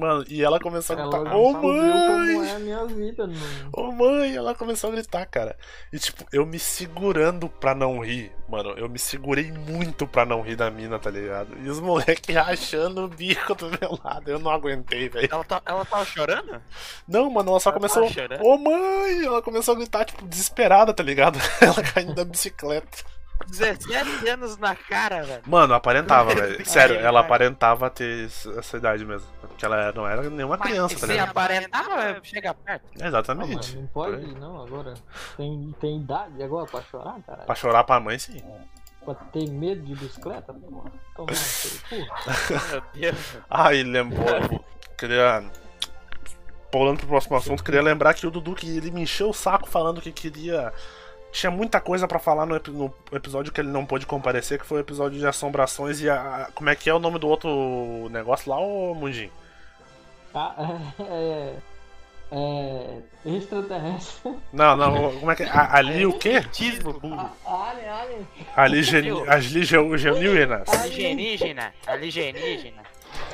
[0.00, 2.48] Mano, e ela começou a gritar, ô como mãe!
[2.48, 3.26] é a minha vida.
[3.26, 3.34] Não...
[3.72, 5.56] Ô mãe, ela começou a gritar, cara.
[5.92, 8.32] E tipo, eu me segurando pra não rir.
[8.48, 11.56] Mano, eu me segurei muito pra não rir da mina, tá ligado?
[11.62, 14.28] E os moleques rachando o bico do meu lado.
[14.30, 15.28] Eu não aguentei, velho.
[15.30, 16.60] Ela, tá, ela tava chorando?
[17.06, 18.02] Não, mano, ela só Ela começou.
[18.02, 18.42] tava chorando?
[18.44, 19.24] Ô mãe!
[19.24, 21.38] Ela começou a gritar, tipo, desesperada, tá ligado?
[21.60, 22.88] Ela caindo da bicicleta.
[23.46, 25.42] 17 anos na cara, velho.
[25.46, 26.64] Mano, aparentava, velho.
[26.68, 27.26] Sério, Ai, ela ai.
[27.26, 29.26] aparentava ter essa idade mesmo.
[29.40, 31.30] Porque ela não era nenhuma criança, tá Se ligado?
[31.30, 32.84] aparentava, chega perto.
[32.98, 33.54] Não, Exatamente.
[33.56, 34.94] mas não pode, não, agora.
[35.36, 37.42] Tem, tem idade agora pra chorar, cara?
[37.44, 38.42] Pra chorar pra mãe, sim.
[39.04, 40.52] Pra ter medo de bicicleta?
[40.52, 41.26] Tomar cu.
[42.70, 43.36] Meu Deus.
[43.48, 44.64] Ah, e lembrou.
[44.96, 45.42] Queria.
[46.70, 49.68] Pulando pro próximo assunto, queria lembrar que o Dudu que ele me encheu o saco
[49.68, 50.72] falando que queria.
[51.32, 54.78] Tinha muita coisa pra falar no, no episódio que ele não pôde comparecer, que foi
[54.78, 56.46] o episódio de assombrações e a.
[56.46, 59.30] a- Como é que é o nome do outro negócio lá, ô Mundinho?
[60.34, 60.54] Ah,
[61.00, 61.54] é.
[62.32, 62.98] É.
[63.26, 64.32] Extraterrestre.
[64.52, 65.48] Não, não, como é que é?
[65.50, 66.40] A- Ali o quê?
[66.52, 67.30] Tismo, burro.
[67.44, 68.26] Alien, alien.
[68.56, 69.10] Ali geni...
[69.28, 70.68] As genuínas.
[70.68, 71.72] Alienígena.
[71.86, 72.82] Alienígena.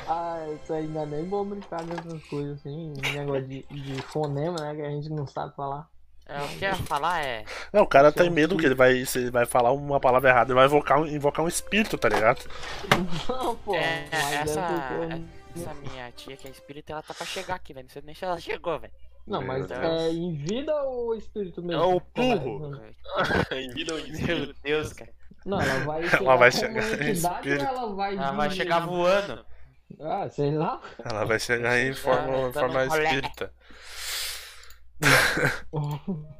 [0.07, 2.93] Ah, isso aí não é nem bom brincar dessas coisas assim.
[3.13, 4.75] Negócio de, de fonema, né?
[4.75, 5.87] Que a gente não sabe falar.
[6.29, 7.45] É, o que eu ia falar é.
[7.71, 10.51] Não, o cara tem medo que ele vai, se ele vai falar uma palavra errada,
[10.51, 12.43] ele vai invocar um, invocar um espírito, tá ligado?
[13.29, 13.73] Não, pô.
[13.75, 14.63] é, essa, é
[15.07, 15.23] porque-
[15.59, 17.85] essa minha tia que é espírita, ela tá pra chegar aqui, velho.
[17.85, 18.93] Não sei nem se ela chegou, velho.
[19.25, 21.81] Não, mas é em vida ou espírito mesmo?
[21.81, 22.81] É o Pô, vai- burro.
[23.51, 25.11] Em vida ou em Meu Deus, cara.
[25.45, 26.21] Não, ela vai chegar.
[26.23, 27.65] Ela vai chegar em espírito.
[27.65, 28.13] ela vai.
[28.15, 29.45] Ela vai chegar voando.
[30.01, 30.81] Ah, sei lá.
[31.03, 33.53] Ela vai chegar em forma, Dando forma espírita.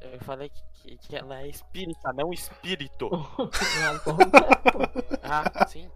[0.00, 0.50] Eu falei
[0.82, 3.08] que, que ela é espírita, não espírito.
[5.22, 5.88] Ah, sim.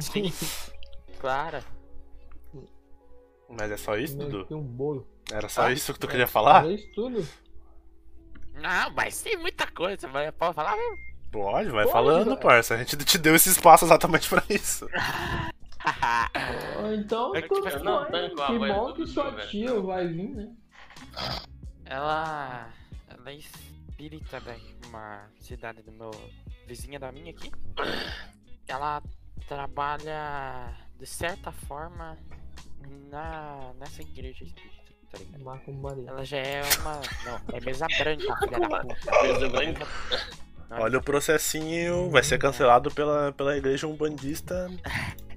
[0.00, 0.32] Sim.
[1.18, 1.58] Claro.
[3.48, 4.46] Mas é só isso, Dudu?
[4.50, 5.06] Um bolo.
[5.32, 6.60] Era só Ah, isso que tu queria falar?
[6.62, 7.26] Falei isso tudo.
[8.54, 10.06] Não, mas tem muita coisa.
[10.08, 10.96] Vai, pode falar mesmo.
[11.32, 12.40] Pode, vai Pode, falando, velho.
[12.40, 12.74] parça.
[12.74, 14.88] A gente te deu esse espaço exatamente pra isso.
[16.94, 19.48] Então, É que, tipo, não, a Que bom que velho.
[19.48, 20.48] tia vai vir, né?
[21.86, 22.68] Ela.
[23.08, 24.56] Ela é espírita da
[24.88, 26.10] uma cidade do meu.
[26.66, 27.50] vizinha da minha aqui.
[28.66, 29.02] Ela
[29.48, 32.18] trabalha de certa forma
[33.10, 33.72] na.
[33.78, 35.44] nessa igreja espírita, tá ligado?
[35.44, 36.08] Macumbaria.
[36.08, 37.00] Ela já é uma.
[37.24, 39.22] Não, é mesa branca, filha da puta.
[39.22, 39.86] Mesa branca.
[40.68, 44.68] Olha o processinho, vai ser cancelado pela, pela igreja umbandista.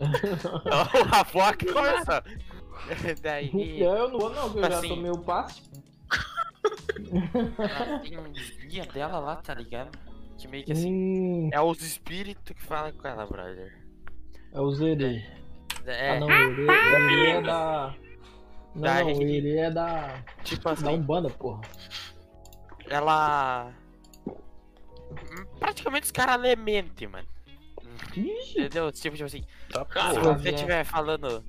[0.00, 1.66] o avó que.
[3.22, 3.80] Daí.
[3.80, 4.88] Eu não vou não, eu já Assim.
[4.88, 5.62] tomei o passe.
[7.58, 8.32] ela tem um
[8.68, 9.90] guia dela lá, tá ligado?
[10.38, 10.92] Que meio que assim.
[10.92, 13.76] Hum, É os espíritos que falam com ela, brother.
[14.52, 15.24] é o Zerei.
[15.86, 17.94] É, Ah não, Irê, o Irê é da.
[18.74, 20.22] Não, Da não, Irê é da.
[20.44, 21.60] tipo Da assim, Umbanda, porra.
[22.88, 23.72] ela.
[25.58, 27.26] Praticamente os caras lê mente, mano.
[28.16, 28.90] Ixi, Entendeu?
[28.92, 30.20] Tipo, tipo assim, Tá, se é.
[30.22, 31.44] você estiver falando.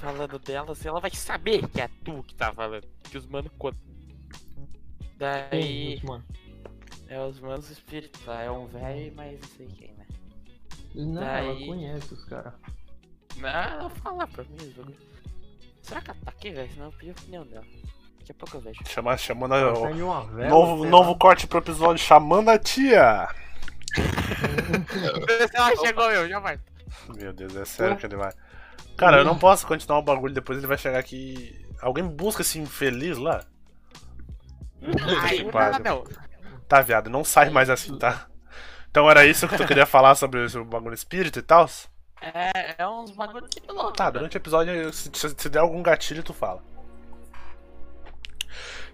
[0.00, 2.86] Falando dela, assim, ela vai saber que é tu que tá falando.
[3.02, 3.80] Que os mano contam.
[5.16, 5.94] Daí.
[5.94, 6.24] isso, mano?
[7.08, 8.42] É os manos espíritos lá.
[8.42, 10.06] É um velho, mas não sei quem, né?
[10.94, 12.52] Não, Daí- ela conhece os caras.
[13.42, 14.96] Ah, ela fala pra mim bagulho.
[15.82, 16.72] Será que ela tá aqui, velho?
[16.72, 17.64] Senão eu pedi a opinião dela.
[18.18, 18.80] Daqui a pouco eu vejo.
[18.86, 23.28] Chama, chamando a, tá uma vela, novo, novo corte pro episódio chamando a tia.
[23.94, 26.60] Se ela chegou, meu, já vai.
[27.16, 28.32] Meu Deus, é sério que ele vai.
[28.96, 31.64] Cara, eu não posso continuar o bagulho, depois ele vai chegar aqui.
[31.80, 33.44] Alguém busca esse infeliz lá?
[35.22, 36.04] Ai, que não, não.
[36.68, 38.26] Tá, viado, não sai mais assim, tá?
[38.90, 41.68] Então era isso que tu queria falar sobre o bagulho espírito e tal?
[42.20, 43.92] É, é uns bagulho muito louco.
[43.92, 46.60] Tá, durante o episódio, se, se- se der algum gatilho, tu fala.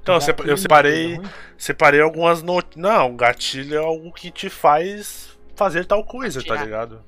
[0.03, 2.77] Então, eu, sepa- eu Gatilho, separei, coisa separei algumas notícias.
[2.77, 7.03] Não, gatilho é algo que te faz fazer tal coisa, tá ligado?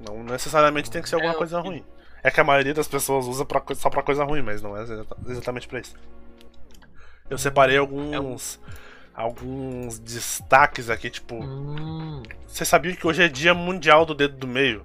[0.00, 1.84] Não necessariamente tem que ser alguma É, coisa eu- ruim.
[2.26, 4.82] É que a maioria das pessoas usa pra, só pra coisa ruim, mas não é
[4.82, 5.94] exata- exatamente pra isso.
[7.30, 8.58] Eu separei alguns.
[9.14, 11.36] Alguns destaques aqui, tipo.
[11.36, 14.84] Hum, Você sabia que hoje é dia mundial do dedo do meio?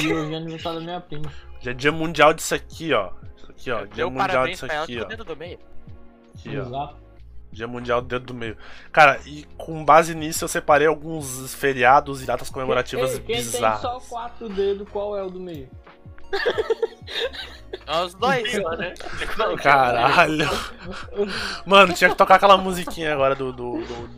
[0.00, 1.32] e hoje é aniversário da minha prima.
[1.58, 3.10] Hoje é dia mundial disso aqui, ó.
[3.36, 3.78] Isso aqui, ó.
[3.84, 5.04] Dia Deu mundial disso aqui, ó.
[5.04, 5.58] dedo do meio.
[6.34, 6.94] Aqui, ó.
[7.52, 8.56] Dia mundial do dedo do meio.
[8.92, 13.80] Cara, e com base nisso eu separei alguns feriados e datas comemorativas quem tem bizarras.
[13.80, 15.68] só quatro dedos, qual é o do meio?
[18.04, 18.50] Os dois.
[18.50, 18.94] Pior, né?
[19.62, 20.48] Caralho.
[21.66, 23.52] Mano, tinha que tocar aquela musiquinha agora do.
[23.52, 24.10] do, do-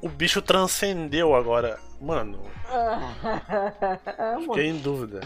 [0.00, 1.78] O bicho transcendeu agora.
[2.00, 2.40] Mano,
[4.46, 5.20] fiquei em dúvida.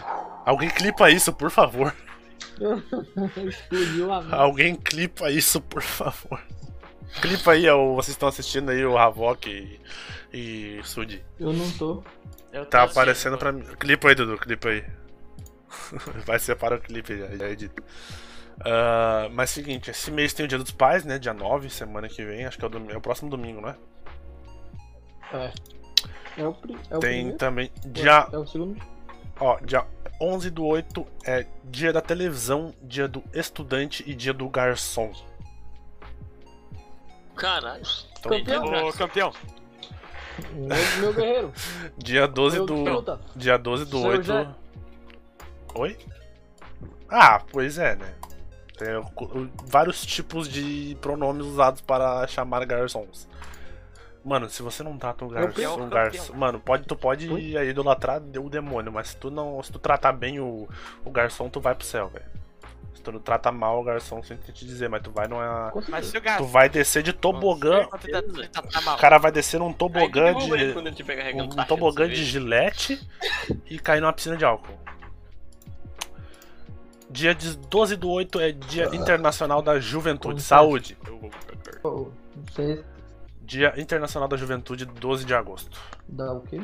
[0.45, 1.93] Alguém clipa isso, por favor.
[4.31, 6.39] Alguém clipa isso, por favor.
[7.21, 7.65] Clipa aí,
[7.95, 9.79] vocês estão assistindo aí o Havok e,
[10.37, 11.23] e Sudi.
[11.39, 12.03] Eu não tô.
[12.51, 13.01] Eu tô Tá assistindo.
[13.01, 13.63] aparecendo pra mim.
[13.79, 14.83] Clipa aí, Dudu, clipa aí.
[16.25, 17.81] Vai separar o clipe já, já edita.
[18.65, 21.19] Ah, mas seguinte, esse mês tem o Dia dos Pais, né?
[21.19, 22.45] Dia 9, semana que vem.
[22.45, 23.75] Acho que é o, domingo, é o próximo domingo, né?
[25.33, 25.51] É.
[26.37, 27.37] É o, pri- é o Tem primeiro?
[27.37, 27.71] também.
[27.85, 28.81] É- Dia, É o segundo?
[29.39, 29.85] ó, dia
[30.21, 35.11] 11 do 8 é dia da televisão, dia do estudante e dia do garçom.
[37.35, 37.83] Caralho.
[38.19, 38.87] Então, Campeão.
[38.87, 39.33] Ô, campeão.
[40.53, 41.53] Meu, meu guerreiro.
[41.97, 42.75] dia 12 Eu do.
[42.75, 43.19] luta.
[43.35, 44.23] Dia 12 do Seu 8.
[44.23, 44.47] Jé.
[45.77, 45.95] Oi?
[47.07, 48.13] Ah, pois é, né?
[48.77, 48.87] Tem
[49.65, 53.27] vários tipos de pronomes usados para chamar garçons.
[54.25, 57.69] Mano, se você não trata o garçom, um garçom mano, pode, tu pode Oi?
[57.69, 60.67] idolatrar o demônio, mas se tu não, se tu tratar bem o,
[61.05, 62.25] o garçom, tu vai pro céu, velho.
[62.93, 66.07] Se tu não trata mal o garçom, sem te dizer, mas tu vai numa, Mas
[66.07, 70.51] se o tu vai descer de tobogã, tá, o cara vai descer num tobogã de
[71.35, 72.99] um tobogã de gilete
[73.67, 74.77] e cair numa piscina de álcool.
[77.09, 80.33] Dia de 12 do 8 é Dia Internacional da Juventude.
[80.35, 80.97] Como Saúde.
[81.81, 82.11] Pô,
[82.51, 82.83] Você
[83.41, 85.79] Dia Internacional da Juventude, 12 de agosto.
[86.07, 86.59] dá o quê?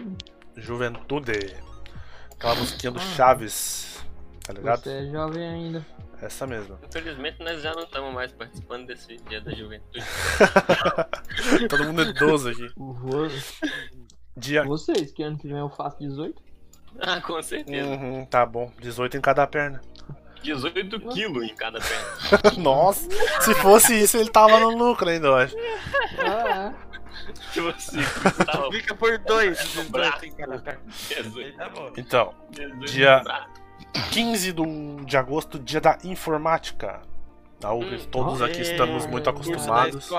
[0.57, 1.55] Juventude.
[2.31, 4.03] Aquela musiquinha do Chaves.
[4.45, 4.83] Tá ligado?
[4.83, 5.85] Você é jovem ainda.
[6.21, 6.77] Essa mesma.
[6.87, 10.03] Infelizmente nós já não estamos mais participando desse dia da juventude.
[11.69, 12.69] Todo mundo é idoso aqui.
[12.75, 13.27] Vo-
[14.35, 14.63] Dia.
[14.63, 16.41] Vocês, que ano que vem eu faço 18.
[16.99, 17.87] Ah, com certeza.
[17.87, 18.71] Uhum, tá bom.
[18.79, 19.81] 18 em cada perna.
[20.43, 22.51] 18 quilos em cada perna.
[22.61, 23.07] Nossa,
[23.41, 25.55] se fosse isso, ele tava no lucro ainda, eu acho.
[26.19, 26.73] Ah,
[27.53, 29.57] Tipo assim, custava Fica por dois.
[29.57, 29.91] Braço.
[29.91, 30.81] dois tem cara perto.
[31.23, 31.57] 18.
[31.57, 31.71] Tá.
[31.97, 33.63] Então, 18 Dia- prato.
[34.11, 34.65] 15 do,
[35.05, 37.01] de agosto, dia da informática.
[37.63, 40.09] Algo que Hum, todos aqui estamos muito acostumados.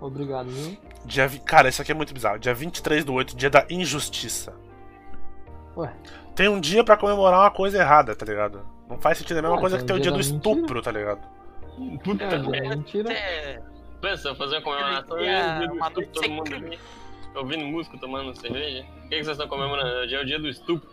[0.00, 0.76] Obrigado, viu?
[1.06, 2.38] Dia, cara, isso aqui é muito bizarro.
[2.38, 4.52] Dia 23 do 8, dia da injustiça.
[5.76, 5.92] Ué.
[6.36, 8.64] Tem um dia pra comemorar uma coisa errada, tá ligado?
[8.94, 10.36] Não faz sentido, é a mesma Ué, coisa que tem tem o dia do mentira.
[10.36, 11.20] estupro, tá ligado?
[12.02, 12.56] Puta É, merda.
[12.56, 13.12] é mentira.
[13.12, 13.62] É,
[14.00, 16.66] Pensa, fazer uma comemoração e do uma estupro, todo mundo crime.
[16.66, 16.78] ali,
[17.34, 18.82] ouvindo música, tomando cerveja.
[18.82, 19.88] O que, que vocês estão comemorando?
[20.00, 20.88] Hoje é o dia do estupro.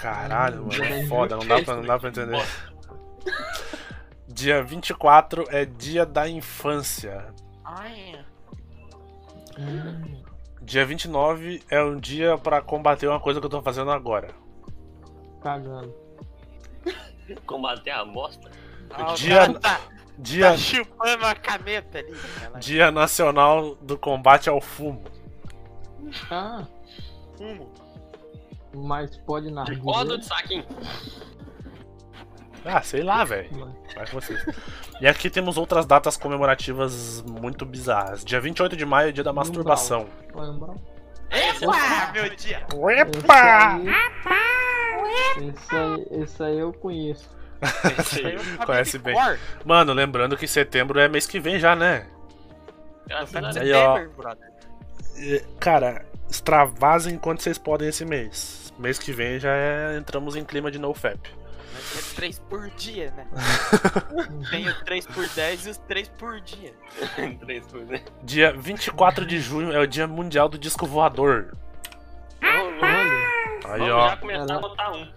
[0.00, 2.42] Caralho, mano, é foda, da não dá pra, não dá pra entender.
[4.28, 7.32] Dia 24 é dia da infância.
[7.64, 8.18] Ai,
[9.58, 10.22] Hum,
[10.60, 14.28] Dia 29 é um dia pra combater uma coisa que eu tô fazendo agora.
[15.42, 15.94] cagando.
[17.46, 18.50] Combater a bosta.
[18.98, 19.80] o dia- cara tá,
[20.18, 22.12] Dia, tá chupando a caneta ali.
[22.40, 22.58] Cara.
[22.58, 25.02] dia Nacional do Combate ao Fumo.
[26.30, 26.64] Ah,
[27.36, 27.72] Fumo.
[28.74, 30.64] mas pode na De corda ou de saquinho?
[32.64, 33.50] Ah, sei lá, velho.
[33.94, 34.44] Vai com vocês.
[35.00, 38.24] E aqui temos outras datas comemorativas muito bizarras.
[38.24, 40.08] Dia 28 de maio é dia da masturbação.
[40.34, 40.74] Lembra?
[41.30, 42.66] Epa, meu dia.
[42.98, 43.78] Epa!
[45.36, 47.28] Esse aí, esse aí eu conheço.
[47.98, 48.34] Esse aí.
[48.34, 49.14] Eu Conhece bem.
[49.14, 49.38] cor.
[49.64, 52.06] Mano, lembrando que setembro é mês que vem já, né?
[53.06, 53.56] Deus.
[53.56, 53.98] Aí, ó.
[55.60, 58.72] Cara, extravasem enquanto vocês podem esse mês.
[58.78, 61.18] Mês que vem já é- entramos em clima de nofap.
[61.72, 63.26] Mas é 3 por dia, né?
[64.50, 66.74] Tem os 3 por 10 e os 3 por dia.
[67.40, 68.02] Três por dez.
[68.22, 71.54] Dia 24 de junho é o dia mundial do disco voador.
[72.42, 74.08] Olha, Aí, Vamos ó.
[74.10, 75.08] já começar a botar um.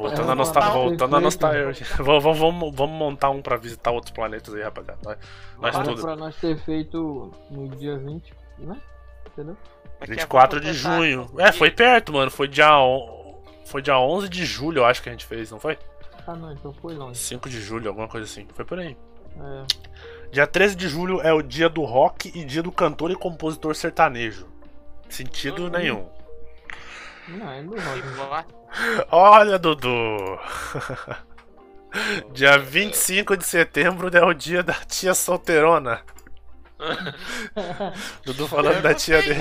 [0.00, 0.72] Voltando É, a nostalgia.
[0.72, 1.22] Voltando a perfeito.
[1.22, 1.86] nostalgia.
[1.98, 4.98] Vamos, vamos, vamos, montar um pra visitar outros planetas aí, rapaziada.
[5.04, 5.18] Nós,
[5.58, 6.00] nós era tudo.
[6.02, 8.80] pra nós ter feito no dia 20, né?
[9.26, 9.56] Entendeu?
[10.00, 11.30] Daqui a 24 pouco de junho.
[11.38, 12.30] É, foi perto, mano.
[12.30, 13.42] Foi dia, on...
[13.66, 15.78] foi dia 11 de julho, eu acho que a gente fez, não foi?
[16.26, 17.18] Ah não, então foi longe.
[17.18, 18.46] 5 de julho, alguma coisa assim.
[18.54, 18.96] Foi por aí.
[19.38, 19.64] É,
[20.32, 23.74] Dia 13 de julho é o dia do rock e dia do cantor e compositor
[23.74, 24.46] sertanejo.
[25.08, 25.70] Sentido Uhum.
[25.70, 26.06] nenhum.
[27.30, 27.76] Não, é vou.
[29.10, 30.38] Olha, Dudu!
[32.32, 36.02] dia 25 de setembro é o dia da tia solteirona.
[38.24, 39.40] Dudu falando da tia dele.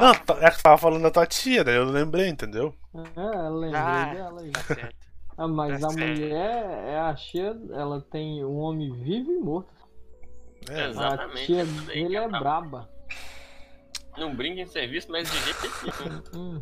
[0.00, 2.74] Não, tá- é que você tava falando da tua tia, daí eu lembrei, entendeu?
[2.94, 4.50] É, eu lembrei Ah, dela aí.
[4.50, 4.88] Tá.
[5.36, 6.20] Ah, mas tá a certo.
[6.20, 9.72] mulher é a tia, ela tem um homem vivo e morto.
[10.70, 11.42] É, Exatamente.
[11.42, 12.88] A tia dele é braba.
[14.18, 15.60] Não brinca em serviço, mas de jeito
[16.34, 16.56] nenhum.
[16.56, 16.58] Hum.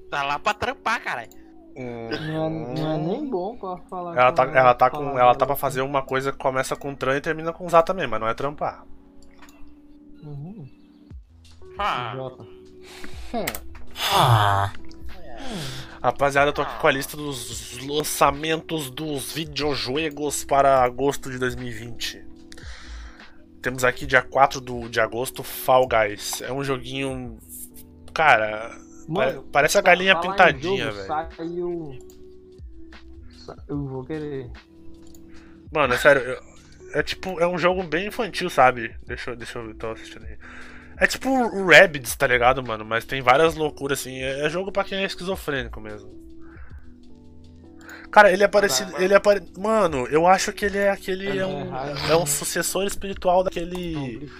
[0.10, 1.30] Tá lá pra trampar, caralho.
[1.76, 4.16] Hum, Não é, não é nem bom pra falar.
[4.16, 5.18] Ela tá, pra- ela tá com.
[5.18, 8.06] Ela tá pra fazer uma coisa que começa com tran e termina com zá também,
[8.06, 8.84] mas não é trampar.
[10.22, 10.68] Uhum.
[11.78, 12.46] Ah, Jota.
[16.02, 22.24] Rapaziada, eu tô aqui com a lista dos lançamentos dos videojogos para agosto de 2020.
[23.64, 26.42] Temos aqui dia 4 do, de agosto, Fall Guys.
[26.42, 27.38] É um joguinho.
[28.12, 28.76] Cara,
[29.14, 31.06] pare- parece a galinha pintadinha, velho.
[31.06, 31.98] Saiu.
[33.38, 34.50] Sa- Eu vou querer.
[35.72, 36.42] Mano, é sério, eu-
[36.92, 38.94] é tipo, é um jogo bem infantil, sabe?
[39.06, 40.36] Deixa eu, deixa eu tô assistindo aí.
[40.98, 42.84] É tipo o Rabbids, tá ligado, mano?
[42.84, 44.18] Mas tem várias loucuras assim.
[44.22, 46.12] É, é jogo pra quem é esquizofrênico mesmo.
[48.14, 48.96] Cara, ele é parecido.
[49.02, 49.42] Ele é pare...
[49.58, 51.36] Mano, eu acho que ele é aquele.
[51.36, 51.74] É um,
[52.12, 54.30] é um sucessor espiritual daquele.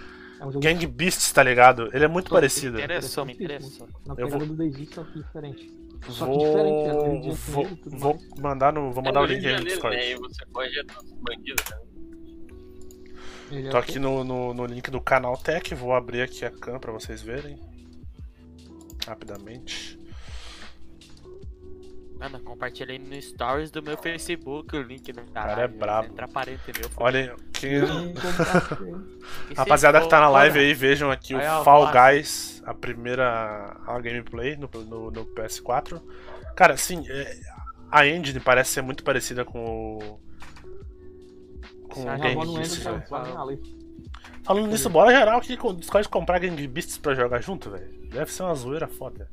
[0.40, 1.90] É jogo Gang Beasts, tá ligado?
[1.92, 2.78] Ele é muito parecido.
[2.78, 3.88] interessou, me interessou.
[4.06, 5.74] Na Eu pegada vou- do que diferente.
[6.08, 9.26] Só que diferente, é de Vou, Janeiro vou, vou mandar no, vou mandar é o
[9.26, 9.96] link aí no Discord.
[9.96, 10.16] né?
[10.18, 11.64] Você foge dos bandidos,
[13.50, 13.66] né?
[13.66, 16.78] É Tô aqui no, no, no link do canal Tech, vou abrir aqui a cam
[16.78, 17.58] pra vocês verem.
[19.04, 19.98] Rapidamente.
[22.24, 26.08] Mano, compartilhei no stories do meu Facebook o link do cara é brabo.
[26.08, 26.88] Entra parente meu.
[26.96, 29.14] Olhem, quem, Ele compartilha.
[29.44, 31.92] E se rapaziada que tá na live olha, aí, vejam aqui o Aí, ó, Fall.
[31.92, 36.00] Guys, a primeira a gameplay no, no, no PS4.
[36.56, 37.36] Cara, sim, é,
[37.90, 40.20] a engine parece ser muito parecida com o.
[41.90, 43.02] Com o Gang Beasts, velho.
[44.44, 48.08] Falando nisso, bora geral aqui com Discord comprar Gang Beasts pra jogar junto, velho.
[48.08, 49.28] Deve ser uma zoeira foda.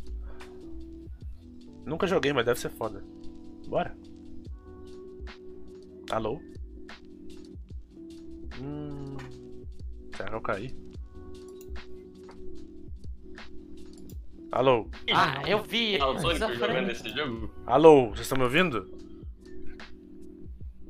[1.85, 3.03] Nunca joguei, mas deve ser foda.
[3.67, 3.95] Bora.
[6.11, 6.41] Alô?
[8.61, 9.17] Hum.
[10.15, 10.75] Será que eu caí?
[14.51, 14.89] Alô?
[15.13, 15.95] Ah, ah eu vi!
[15.95, 17.49] Ah, jogando esse jogo?
[17.65, 18.85] Alô, vocês estão me ouvindo?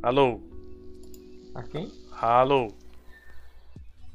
[0.02, 0.42] Alô?
[1.54, 1.92] A quem?
[2.14, 2.70] Alô?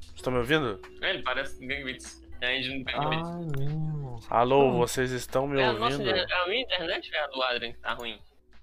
[0.01, 0.81] Vocês estão me ouvindo?
[1.01, 2.23] Ele parece Gangbits.
[2.41, 3.29] É a engine Gangbits.
[3.29, 3.96] Ai, meu.
[4.31, 5.85] Alô, vocês estão me é ouvindo?
[5.85, 8.21] A nossa, é a minha internet ou é a do Adrian que tá ruim?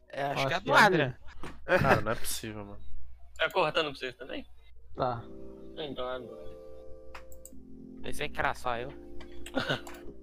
[0.10, 1.18] É, acho, acho que é a do é Adrian.
[1.66, 1.78] É.
[1.80, 2.80] Cara, não é possível, mano.
[3.38, 4.46] Tá cortando pra vocês também?
[4.96, 5.24] Tá.
[5.78, 6.44] Ah, então é agora.
[8.02, 8.90] Pensei que era só eu.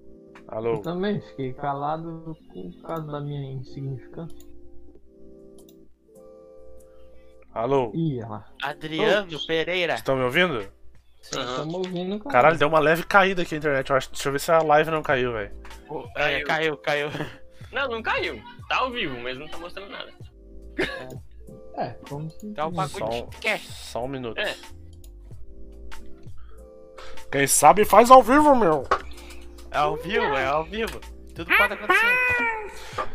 [0.49, 0.75] Alô?
[0.75, 4.51] Eu também fiquei calado por causa da minha insignificância.
[7.53, 7.91] Alô?
[7.95, 8.45] Ih, ela.
[8.63, 9.47] Adriano Ops.
[9.47, 9.95] Pereira.
[9.95, 10.80] Estão me ouvindo?
[11.21, 12.31] Estamos ouvindo, cara.
[12.33, 13.91] Caralho, deu uma leve caída aqui a internet.
[13.91, 15.53] Eu acho- Deixa eu ver se a live não caiu, velho.
[15.87, 17.09] Pô, é, caiu, caiu.
[17.73, 18.43] Não, não caiu.
[18.69, 20.11] Tá ao vivo, mas não tá mostrando nada.
[21.77, 22.53] É, como se.
[22.53, 23.63] Tá o bagulho Só um- de cash.
[23.63, 24.39] Só um minuto.
[24.39, 24.57] É.
[27.31, 28.85] Quem sabe faz ao vivo, meu.
[29.71, 30.99] É ao vivo, é ao vivo.
[31.33, 32.17] Tudo pode acontecer.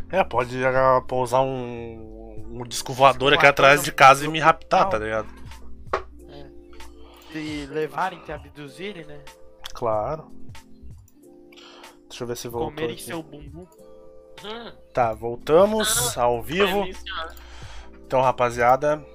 [0.09, 4.87] É, pode ah, pousar um, um disco voador aqui atrás de casa e me raptar,
[4.87, 5.27] tá ligado?
[7.35, 9.19] Se levarem, te abduzirem, né?
[9.73, 10.31] Claro.
[12.07, 13.03] Deixa eu ver se voltou Comerem aqui.
[13.03, 13.67] seu bumbum.
[14.93, 16.85] Tá, voltamos ao vivo.
[18.05, 19.05] Então, rapaziada,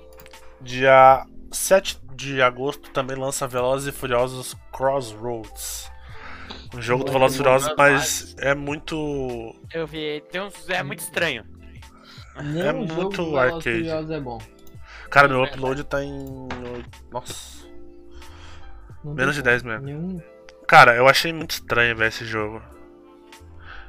[0.60, 5.90] dia 7 de agosto também lança Velozes e Furiosos Crossroads.
[6.74, 10.68] Um jogo do Velozes e Furiosos, mas é muito Eu vi, tem uns.
[10.68, 11.44] É muito estranho.
[12.42, 13.62] Nenhum É jogo muito e arcade.
[13.62, 14.38] Furiosos é bom.
[15.08, 16.48] Cara, meu upload tá em.
[17.10, 17.59] Nossa.
[19.04, 19.72] Não Menos de 10 como.
[19.74, 19.86] mesmo.
[19.86, 20.22] Nenhum,
[20.66, 22.62] Cara, eu achei muito estranho ver esse jogo.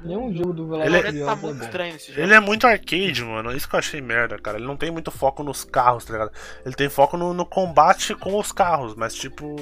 [0.03, 1.63] nenhum jogo do Velozes Ele é- Ele tá é muito bom.
[1.65, 2.21] estranho esse jogo.
[2.21, 3.55] Ele é muito arcade, mano.
[3.55, 4.57] Isso que eu achei merda, cara.
[4.57, 6.31] Ele não tem muito foco nos carros, tá ligado?
[6.65, 9.55] Ele tem foco no, no combate com os carros, mas tipo.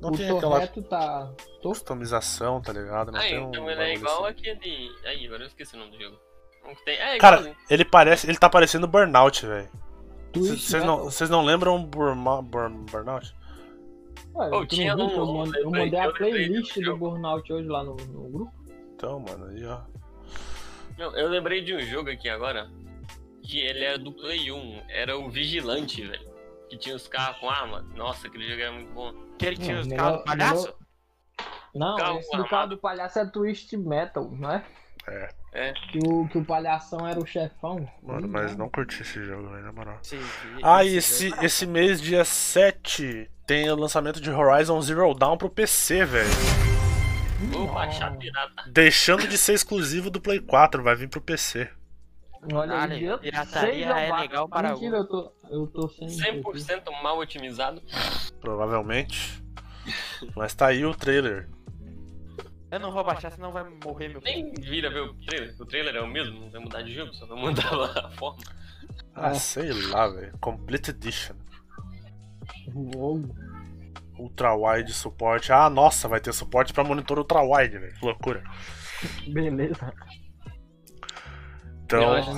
[0.00, 1.30] Não o tem aquela Torreto tá.
[1.62, 3.10] Customização, tá ligado?
[3.12, 4.30] Não Ah, tem um então ele é igual assim.
[4.50, 4.90] aquele.
[5.04, 6.16] Aí, agora eu esqueci o nome do jogo.
[6.86, 7.56] É Cara, igualzinho.
[7.68, 8.26] ele parece.
[8.30, 9.68] Ele tá parecendo Burnout, velho.
[10.34, 11.04] Vocês não, Metal.
[11.04, 13.34] vocês não lembram Burma, Burn, Burnout?
[14.38, 17.10] Ué, tu tinha que eu, no- mand- eu mandei a playlist do jogo.
[17.10, 18.52] Burnout hoje lá no, no grupo.
[18.94, 19.80] Então, mano, aí ó.
[20.98, 22.68] Não, eu lembrei de um jogo aqui agora.
[23.42, 24.82] Que ele era do Play 1.
[24.88, 26.28] Era o Vigilante, velho.
[26.68, 27.80] Que tinha os carros com arma.
[27.96, 29.14] Nossa, aquele jogo era muito bom.
[29.38, 30.62] Que ele tinha Não, os melhor- carros do palhaço?
[30.62, 30.78] melhor-
[31.74, 32.50] Não, Carro esse do armado.
[32.50, 34.64] carro do palhaço é Twist Metal, não é?
[35.06, 35.28] É.
[35.52, 35.72] É.
[35.72, 37.88] Que o, que o palhação era o chefão.
[38.02, 38.64] Mano, Ih, mas não.
[38.64, 39.98] não curti esse jogo, velho, na moral.
[40.02, 40.18] Sim,
[40.62, 45.14] Ah, e esse esse, jogo- esse mês, dia 7, tem o lançamento de Horizon Zero
[45.14, 46.28] Dawn pro PC, velho.
[47.50, 47.72] Vou Não.
[47.72, 48.64] baixar pirata.
[48.66, 51.66] Deixando de ser exclusivo do Play 4, vai vir pro PC.
[52.52, 54.20] Olha Caralho, pirataria é bato.
[54.22, 56.06] legal para Mentira, eu tô, eu tô sem.
[56.42, 57.82] 100% mal otimizado.
[58.38, 59.42] Provavelmente.
[60.36, 61.48] Mas tá aí o trailer.
[62.70, 65.54] Eu não vou baixar, senão vai morrer meu Nem vira ver o trailer.
[65.58, 68.10] O trailer é o mesmo, não vai mudar de jogo, só vai mudar lá a
[68.10, 68.42] forma.
[69.14, 69.34] Ah, É.
[69.34, 70.36] sei lá, velho.
[70.38, 71.34] Complete Edition.
[72.74, 73.22] Uou.
[74.18, 75.52] Ultra Wide suporte.
[75.52, 77.94] Ah, nossa, vai ter suporte pra monitor Ultra Wide, velho.
[77.94, 78.42] Que loucura.
[79.28, 79.92] Beleza.
[81.84, 82.32] Então, loja.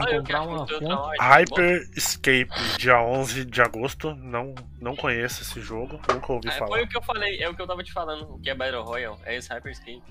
[1.20, 4.14] Hyper Escape, dia 11 de agosto.
[4.14, 6.68] Não, não conheço esse jogo, nunca ouvi É, falar.
[6.70, 8.54] foi o que eu falei, é o que eu tava te falando, o que é
[8.54, 10.02] Battle Royale, é esse Hyperscape.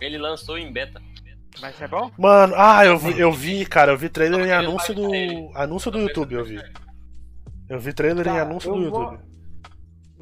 [0.00, 1.02] Ele lançou em beta.
[1.60, 2.10] Mas é bom?
[2.16, 5.10] Mano, ah, eu vi, eu vi, cara, eu vi trailer em anúncio do.
[5.54, 6.58] Anúncio do YouTube, eu vi.
[7.68, 9.31] Eu vi trailer em Cara, anúncio do vou- YouTube.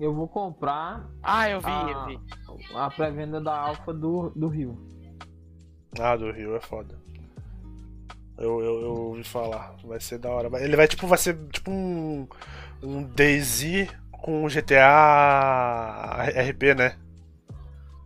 [0.00, 2.06] Eu vou comprar Ah, eu vi, Ah.
[2.48, 2.74] eu vi.
[2.74, 4.76] a pré-venda da Alpha do, do Rio.
[6.00, 6.98] Ah, do Rio é foda.
[8.38, 9.74] Eu, eu, eu ouvi falar.
[9.84, 10.48] Vai ser da hora.
[10.64, 12.26] Ele vai tipo, vai ser tipo um.
[12.82, 16.96] Um DayZ com GTA RP, né?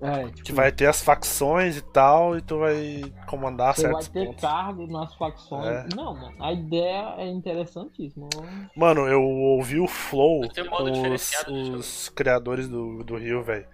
[0.01, 4.03] É, tipo, Que vai ter as facções e tal, e tu vai comandar você vai
[4.03, 4.41] certos ter pontos.
[4.43, 5.65] cargo nas facções.
[5.67, 5.87] É.
[5.95, 8.29] Não, mano, a ideia é interessantíssima.
[8.77, 13.67] Mano, eu ouvi o Flow Vai um os, os criadores do, do Rio, velho.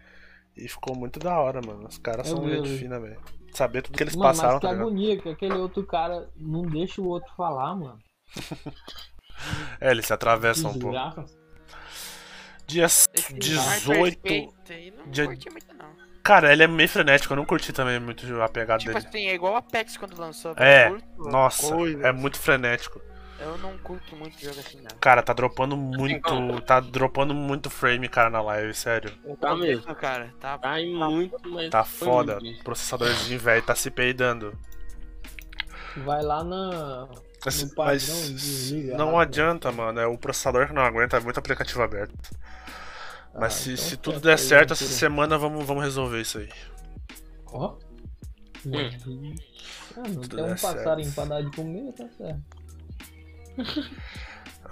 [0.56, 1.88] E ficou muito da hora, mano.
[1.88, 3.18] Os caras Eu são vi, eu gente fina, velho.
[3.52, 4.86] Saber tudo que eles Mano, passaram, mas que tá ligado?
[4.86, 7.98] agonia que aquele outro cara não deixa o outro falar, mano.
[9.80, 10.96] É, eles se atravessam um pouco.
[12.66, 14.18] Dia Esse 18.
[14.20, 15.46] Hyperscape aí não dia- muito.
[16.22, 19.06] Cara, ele é meio frenético, eu não curti também muito a pegada Tipo dele.
[19.06, 20.54] assim, é igual a Apex quando lançou.
[20.56, 22.06] É, curto Nossa, coisa.
[22.06, 23.00] é muito frenético.
[23.40, 24.98] Eu não curto muito jogo assim, não.
[25.00, 26.60] Cara, tá dropando muito.
[26.60, 29.10] Tá dropando muito frame, cara, na live, sério.
[29.40, 29.80] Tá mesmo.
[29.80, 30.58] Isso, cara, tá.
[30.58, 31.70] Tá em muito, mas.
[31.70, 32.38] Tá foda.
[32.38, 32.62] muito.
[32.62, 34.52] Processadorzinho velho tá se peidando.
[35.96, 37.08] Vai lá na.
[37.42, 38.02] Mas, padrão, mas
[38.34, 39.98] desliga não adianta, mano.
[39.98, 42.12] É o processador que não aguenta, é muito aplicativo aberto.
[43.34, 46.20] Mas Ah, se, então se fica tudo der aí, certo essa semana, vamos, vamos resolver
[46.20, 46.48] isso aí.
[47.46, 47.76] Ó.
[48.66, 49.34] Hum.
[49.96, 50.76] Ah, não Tudo tem um der certo.
[50.76, 52.42] passarinho pra dar de comer, tá certo.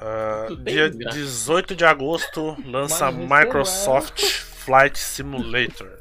[0.01, 1.19] Ah, tem dia graça.
[1.19, 4.21] 18 de agosto lança Microsoft
[4.65, 5.99] Flight Simulator.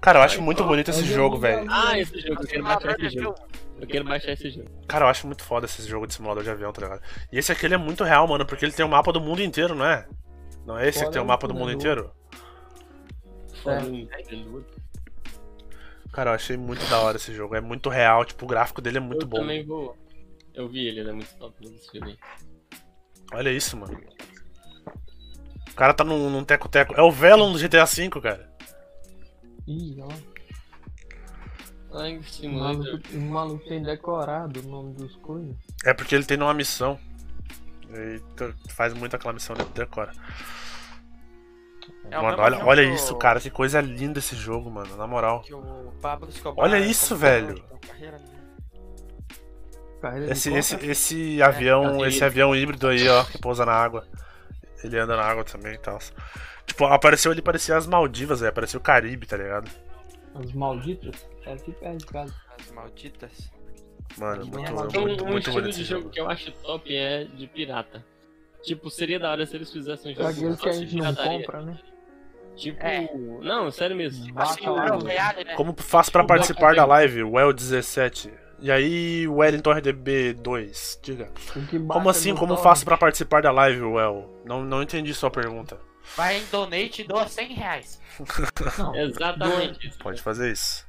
[0.00, 1.66] Cara, eu acho muito bonito esse jogo, velho.
[1.70, 3.36] Ah, esse jogo, eu quero baixar esse jogo.
[3.78, 4.70] Eu quero baixar esse jogo.
[4.88, 7.02] Cara, eu acho muito foda esse jogo de simulador de avião, tá ligado?
[7.30, 9.42] E esse aqui ele é muito real, mano, porque ele tem o mapa do mundo
[9.42, 10.06] inteiro, não é?
[10.66, 12.10] Não é esse que Fora tem o mapa do mundo inteiro?
[13.64, 13.80] É.
[16.12, 17.54] Cara, eu achei muito da hora esse jogo.
[17.54, 19.38] É muito real, tipo, o gráfico dele é muito eu bom.
[19.38, 19.96] também vou.
[20.54, 22.18] Eu vi ele, ele é muito top nesse jogo aí.
[23.32, 24.00] Olha isso, mano.
[25.70, 26.94] O cara tá num, num teco-teco.
[26.94, 28.50] É o Velon do GTA V, cara.
[29.68, 30.08] Ih, ó.
[31.98, 35.54] Ai, O maluco, o maluco tem decorado o nome dos coisas.
[35.84, 36.98] É porque ele tem numa missão.
[37.90, 40.12] E tu faz muito aquela missão, ele decora.
[42.10, 43.40] É mano, olha, olha isso, o- cara.
[43.40, 44.96] Que coisa linda esse jogo, mano.
[44.96, 45.40] Na moral.
[45.42, 46.64] Que o Pablo Escobar.
[46.64, 47.62] Olha isso, velho.
[47.86, 48.24] carreira, né?
[50.00, 50.58] Carreira de Esse, coca.
[50.60, 54.06] esse, esse avião, é esse avião híbrido aí, ó, que pousa na água.
[54.84, 55.98] Ele anda na água também e tal.
[56.66, 58.52] Tipo, apareceu ele parecia as Maldivas, velho.
[58.52, 59.70] Parecia o Caribe, tá ligado?
[60.34, 61.24] Os malditos.
[61.44, 62.34] É aqui perto de casa.
[62.60, 63.50] As malditas.
[64.18, 66.10] Mano, Então, muito, um- muito, um muito, estilo de jogo jogo.
[66.10, 68.04] que eu acho top é de pirata.
[68.62, 71.62] Tipo, seria da hora se eles fizessem um jogo Aqueles que a gente não compra,
[71.62, 71.78] né?
[72.56, 72.82] Tipo.
[72.84, 73.08] É.
[73.42, 74.22] Não, sério mesmo.
[74.24, 74.82] Assim, Baixa o lá.
[74.82, 75.54] Battle Royale, né?
[75.54, 77.20] Como faço pra participar da live?
[77.20, 78.32] Well17.
[78.58, 81.30] E aí, Wellington RDB2, diga.
[81.54, 82.34] O que Como assim?
[82.34, 82.62] Como torrent.
[82.62, 84.40] faço pra participar da live, Well?
[84.46, 85.78] Não, não entendi sua pergunta.
[86.16, 88.00] Vai em donate e doa 100 reais.
[88.78, 89.98] Não, Exatamente isso.
[89.98, 90.85] Pode fazer isso.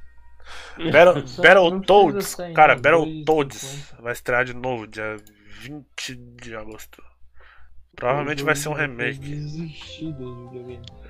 [0.92, 4.02] Battle, Battletoads, cara, Battletoads 2,50.
[4.02, 5.16] vai estrear de novo, dia
[5.60, 7.02] 20 de agosto.
[7.94, 9.40] Provavelmente vai ser um remake.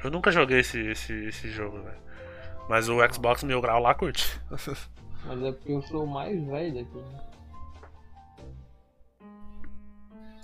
[0.03, 1.99] Eu nunca joguei esse, esse, esse jogo, velho.
[2.69, 4.41] Mas o Xbox Mil Grau lá curte.
[5.27, 7.21] Mas é porque eu sou o mais velho daqui, né?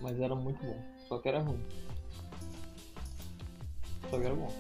[0.01, 0.85] Mas era muito bom.
[1.09, 1.65] Só que era ruim.
[4.11, 4.53] Só que era bom.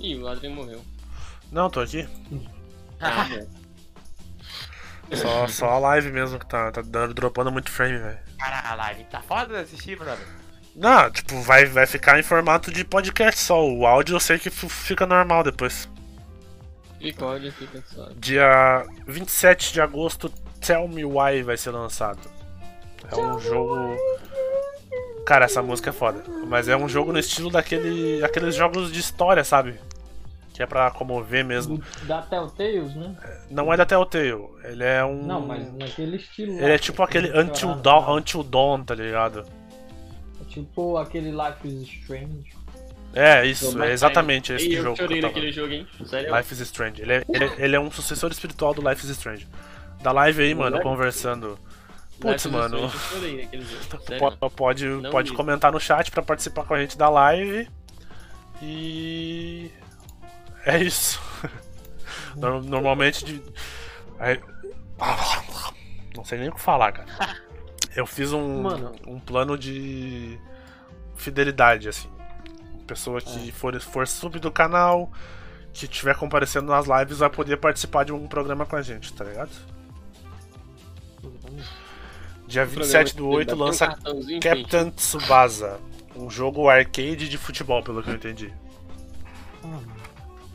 [0.00, 0.82] Ih, o Adrien morreu.
[1.52, 2.08] Não, tô aqui.
[5.14, 8.18] Só, só a live mesmo que tá, tá dando, dropando muito frame, velho.
[8.38, 10.26] Cara, a live tá foda de assistir, brother.
[10.76, 13.66] Não, tipo, vai, vai ficar em formato de podcast só.
[13.66, 15.88] O áudio eu sei que fica normal depois.
[17.00, 18.14] Fica ódio, fica suave.
[18.16, 20.28] Dia 27 de agosto,
[20.60, 22.20] Tell Me Why vai ser lançado.
[23.10, 23.96] É um jogo.
[25.26, 26.22] Cara, essa música é foda.
[26.46, 29.80] Mas é um jogo no estilo daquele, daqueles jogos de história, sabe?
[30.58, 31.80] Que é pra comover mesmo.
[32.02, 33.14] Da Telltales, né?
[33.48, 34.44] Não é da Telltale.
[34.64, 35.22] Ele é um.
[35.22, 36.56] Não, mas naquele estilo.
[36.56, 38.12] lá, Ele é tipo aquele Until Dawn, né?
[38.20, 39.44] Until Dawn, tá ligado?
[40.40, 42.52] É tipo aquele Life is Strange.
[43.14, 45.32] É, isso, Então, é exatamente esse eu jogo que chorei eu tava.
[45.34, 45.86] naquele jogo, hein?
[46.04, 46.36] Sério?
[46.36, 47.02] Life is Strange.
[47.02, 49.46] Ele é, ele, é- ele é um sucessor espiritual do Life is Strange.
[50.02, 50.82] Da live aí, mano, Moleque.
[50.82, 51.56] conversando.
[52.20, 52.86] Putz, mano.
[52.86, 54.02] Strange, Eu chorei naquele jogo.
[54.04, 54.36] Sério.
[54.40, 55.36] Po- Pode, pode vi.
[55.36, 57.68] comentar no chat pra participar com a gente da live.
[58.60, 59.70] E.
[60.68, 61.20] É isso.
[62.36, 63.42] Nor- Normalmente de.
[64.18, 64.40] Aí-
[66.16, 67.36] Não sei nem o que falar, cara.
[67.96, 68.92] Eu fiz um, Mano.
[69.06, 70.38] um plano de
[71.16, 72.08] fidelidade, assim.
[72.86, 73.20] Pessoa É.
[73.22, 75.10] que for, for sub do canal,
[75.72, 79.24] que estiver comparecendo nas lives, vai poder participar de um programa com a gente, tá
[79.24, 79.50] ligado?
[82.46, 83.98] Dia 27 do 8 Bateu um lança
[84.42, 85.78] Captain Tsubasa,
[86.16, 88.52] um jogo arcade de futebol, pelo que eu entendi.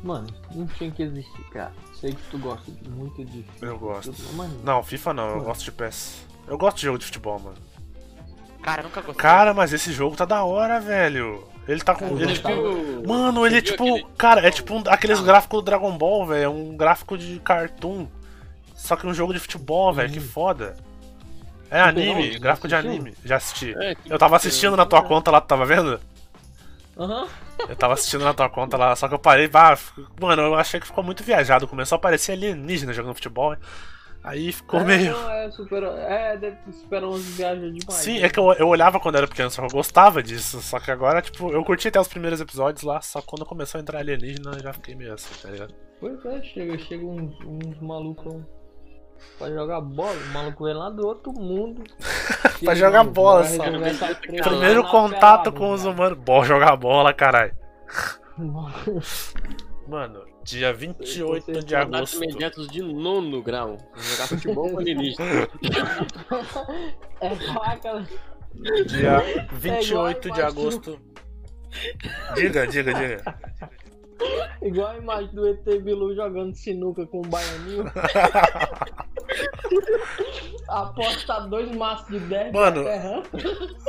[0.04, 0.28] Mano.
[0.28, 1.72] Mano, não tinha que existir, cara.
[2.00, 4.14] Sei que tu gosta muito de Eu gosto.
[4.34, 6.26] Mano, Não, FIFA não, eu gosto de PES.
[6.48, 7.56] Eu gosto de jogo de futebol, mano.
[8.62, 9.22] Cara, eu nunca gostei.
[9.22, 11.44] Cara, mas esse jogo tá da hora, velho.
[11.68, 12.18] Ele tá com.
[12.18, 13.84] Ele, viu- mano, ele é tipo.
[13.84, 16.44] aquele- Cara, é tipo um, aqueles gráficos do Dragon Ball, velho.
[16.44, 18.08] É um gráfico de cartoon.
[18.76, 20.12] Só que um jogo de futebol, velho.
[20.12, 20.76] Que foda.
[21.72, 23.16] É anime, gráfico de anime.
[23.24, 23.74] Já assisti.
[23.78, 26.00] É, Eu tava assistindo na tua conta lá, tu tava vendo?
[26.98, 27.28] Aham.
[27.68, 29.78] Eu tava assistindo na tua conta lá, só que eu parei, bah,
[30.20, 31.68] mano, eu achei que ficou muito viajado.
[31.68, 33.56] Começou a aparecer alienígena jogando futebol.
[34.24, 35.12] Aí ficou É, meio.
[35.12, 38.00] não, é, super, é, deve superar uns viagens demais.
[38.02, 38.26] Sim, né?
[38.28, 40.62] é que eu, eu olhava quando era pequeno, só que eu gostava disso.
[40.62, 43.80] Só que agora, tipo, eu curti até os primeiros episódios lá, só que quando começou
[43.80, 45.74] a entrar alienígena eu já fiquei meio assim, tá ligado?
[46.00, 48.42] Pois é, chega, chega uns, uns malucos
[49.38, 50.14] pra jogar bola.
[50.14, 51.84] O maluco vem lá do outro mundo.
[52.64, 53.64] Pra jogar bola, vai só.
[54.44, 55.94] Primeiro na contato pelada, com os cara.
[55.94, 56.18] humanos.
[56.20, 57.54] Bom jogar bola, caralho.
[59.86, 62.24] Mano, dia 28 Vocês de agosto.
[62.24, 63.78] imediatos de nono grau.
[63.96, 65.48] Jogar futebol com alienígena.
[67.20, 68.08] é faca, né?
[68.88, 70.48] Dia 28 de imagina.
[70.48, 71.00] agosto.
[72.36, 73.40] Diga, diga, diga.
[74.62, 77.86] Igual a imagem do ET Bilu jogando sinuca com o baianinho.
[80.68, 82.86] Aposta dois maços de 10 Mano.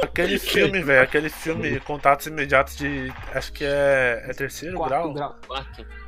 [0.02, 3.12] Aquele filme, velho, aquele filme Contatos Imediatos de.
[3.32, 4.24] Acho que é.
[4.28, 5.12] É terceiro Quarto grau?
[5.14, 5.36] grau.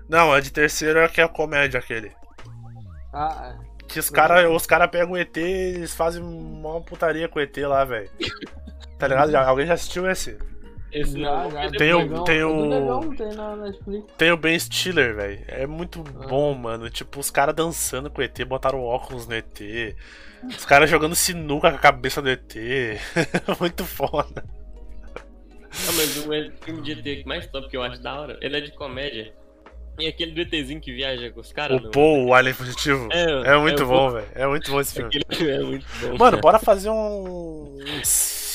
[0.09, 2.13] Não, é de terceiro é que é comédia aquele.
[3.13, 3.55] Ah,
[3.89, 7.43] Que os caras os cara pegam o ET e eles fazem uma putaria com o
[7.43, 8.11] ET lá, velho.
[8.99, 9.35] Tá ligado?
[9.35, 10.39] Alguém já assistiu esse?
[10.93, 11.51] Esse já, não.
[11.51, 11.71] já.
[11.73, 14.05] Tem o- Negão- tem o- Negão, tem na Netflix.
[14.17, 15.45] Tem o Ben Stiller, velho.
[15.49, 16.89] É muito bom, mano.
[16.89, 19.95] Tipo, os caras dançando com o ET, botaram óculos no ET.
[20.57, 22.55] Os caras jogando sinuca com a cabeça do ET.
[23.61, 24.45] muito foda.
[25.15, 26.31] Ah, mas o
[26.65, 29.33] filme de ET mais top que eu acho da hora, ele é de comédia.
[29.99, 31.83] E aquele do ETzinho que viaja com os caras.
[31.83, 33.09] O Paul, o Alien Fugitivo.
[33.11, 34.27] É, É muito é o bom, velho.
[34.35, 35.11] É muito bom esse filme.
[35.31, 36.07] É muito bom.
[36.09, 36.37] Mano, cara.
[36.37, 37.79] bora fazer um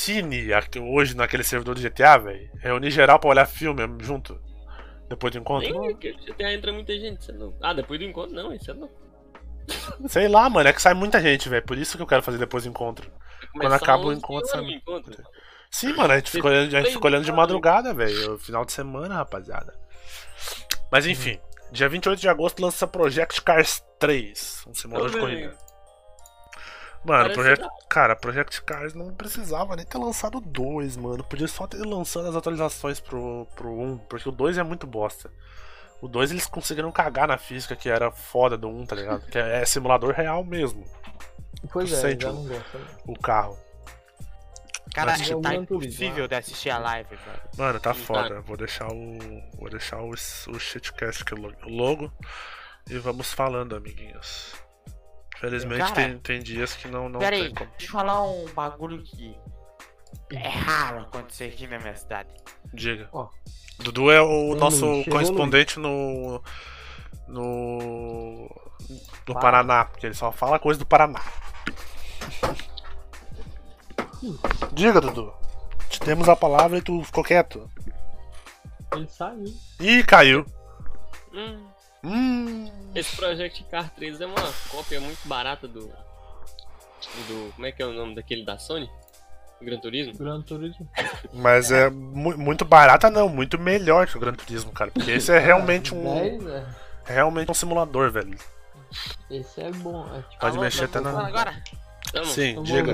[0.02, 0.48] cine
[0.80, 2.50] hoje naquele servidor do GTA, velho.
[2.58, 4.40] Reunir geral pra olhar filme junto.
[5.08, 5.80] Depois do encontro.
[5.80, 7.54] Nem que GTA entra muita gente, você não.
[7.62, 8.90] Ah, depois do encontro não, isso é não.
[10.08, 10.68] Sei lá, mano.
[10.68, 11.64] É que sai muita gente, velho.
[11.64, 13.10] Por isso que eu quero fazer depois do encontro.
[13.52, 14.64] Quando acaba o encontro, sai.
[14.64, 15.14] encontro.
[15.70, 16.12] Sim, mano.
[16.12, 18.38] A gente fica olhando, a gente fica olhando de madrugada, velho.
[18.38, 19.74] Final de semana, rapaziada.
[20.90, 21.38] Mas enfim.
[21.70, 24.64] Dia 28 de agosto lança Project Cars 3.
[24.66, 25.56] Um simulador de corrida.
[27.04, 31.24] Mano, Project, cara, Project Cars não precisava nem ter lançado dois, mano.
[31.24, 35.30] Podia só ter lançado as atualizações pro, pro 1, porque o 2 é muito bosta.
[36.00, 39.26] O 2 eles conseguiram cagar na física que era foda do 1, tá ligado?
[39.26, 40.84] Que é, é simulador real mesmo,
[41.72, 42.78] Pois é, Sente já o- não gosto.
[42.78, 42.86] né?
[43.06, 43.58] o carro.
[44.94, 47.40] Cara, Mas, tipo, tá impossível de assistir a live, velho.
[47.56, 47.94] Mano, tá Tá.
[47.94, 48.40] foda.
[48.42, 49.18] Vou deixar o.
[49.58, 52.12] Vou deixar o, o shitcast aqui, o logo.
[52.90, 54.54] E vamos falando, amiguinhos.
[55.42, 57.68] Felizmente Cara, tem, tem dias que não, não Pera tem aí, como.
[57.70, 59.36] deixa eu falar um bagulho que
[60.30, 62.28] é raro acontecer aqui na minha cidade.
[62.72, 63.08] Diga.
[63.12, 63.28] Ó.
[63.80, 66.40] Dudu é o nosso correspondente no.
[67.26, 68.48] No.
[69.26, 69.40] No Para.
[69.40, 71.20] Paraná, porque ele só fala coisa do Paraná.
[74.72, 75.34] Diga, Dudu.
[75.88, 77.68] Te demos a palavra e tu ficou quieto.
[78.94, 79.52] Ele saiu.
[79.80, 80.46] Ih, caiu.
[81.32, 81.66] Hum,
[82.04, 82.70] Hum.
[82.94, 85.86] esse Project Car 3 é uma cópia muito barata do.
[85.86, 87.52] do.
[87.54, 88.90] Como é que é o nome daquele da Sony?
[89.60, 90.12] O Gran Turismo?
[90.18, 90.88] Gran Turismo.
[91.32, 93.28] Mas é mu- muito barata, não.
[93.28, 94.90] Muito melhor que o Gran Turismo, cara.
[94.90, 96.14] Porque esse é realmente um.
[96.14, 96.66] 10, é.
[97.06, 98.36] É realmente um simulador, velho.
[99.30, 100.04] Esse é bom.
[100.14, 101.62] É tipo, Pode Alô, mexer até na- agora?
[102.12, 102.26] Tamo.
[102.26, 102.92] Sim, eu diga.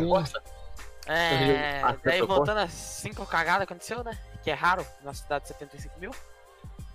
[1.06, 1.80] É.
[2.04, 4.16] Daí voltando a 5 cagadas aconteceu, né?
[4.44, 6.10] Que é raro na cidade de 75 mil.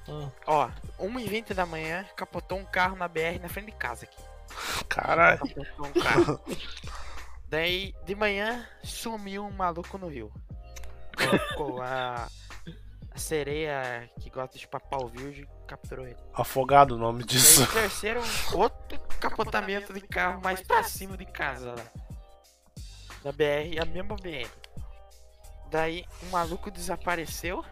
[0.08, 4.22] Ah, Ó, 1h20 da manhã, capotou um carro na BR na frente de casa aqui.
[4.90, 5.40] Caralho.
[5.40, 6.40] Capotou um carro.
[7.48, 10.32] Daí, de manhã, sumiu um maluco no rio.
[11.16, 12.28] Colocou a,
[13.12, 16.18] a sereia que gosta de papau virgem capturou ele.
[16.34, 17.64] Afogado o nome E disso.
[17.64, 18.22] o terceiro,
[18.54, 21.86] outro capotamento de carro mais pra cima de casa lá.
[23.24, 24.50] Na BR, a mesma BR.
[25.70, 27.64] Daí, um maluco desapareceu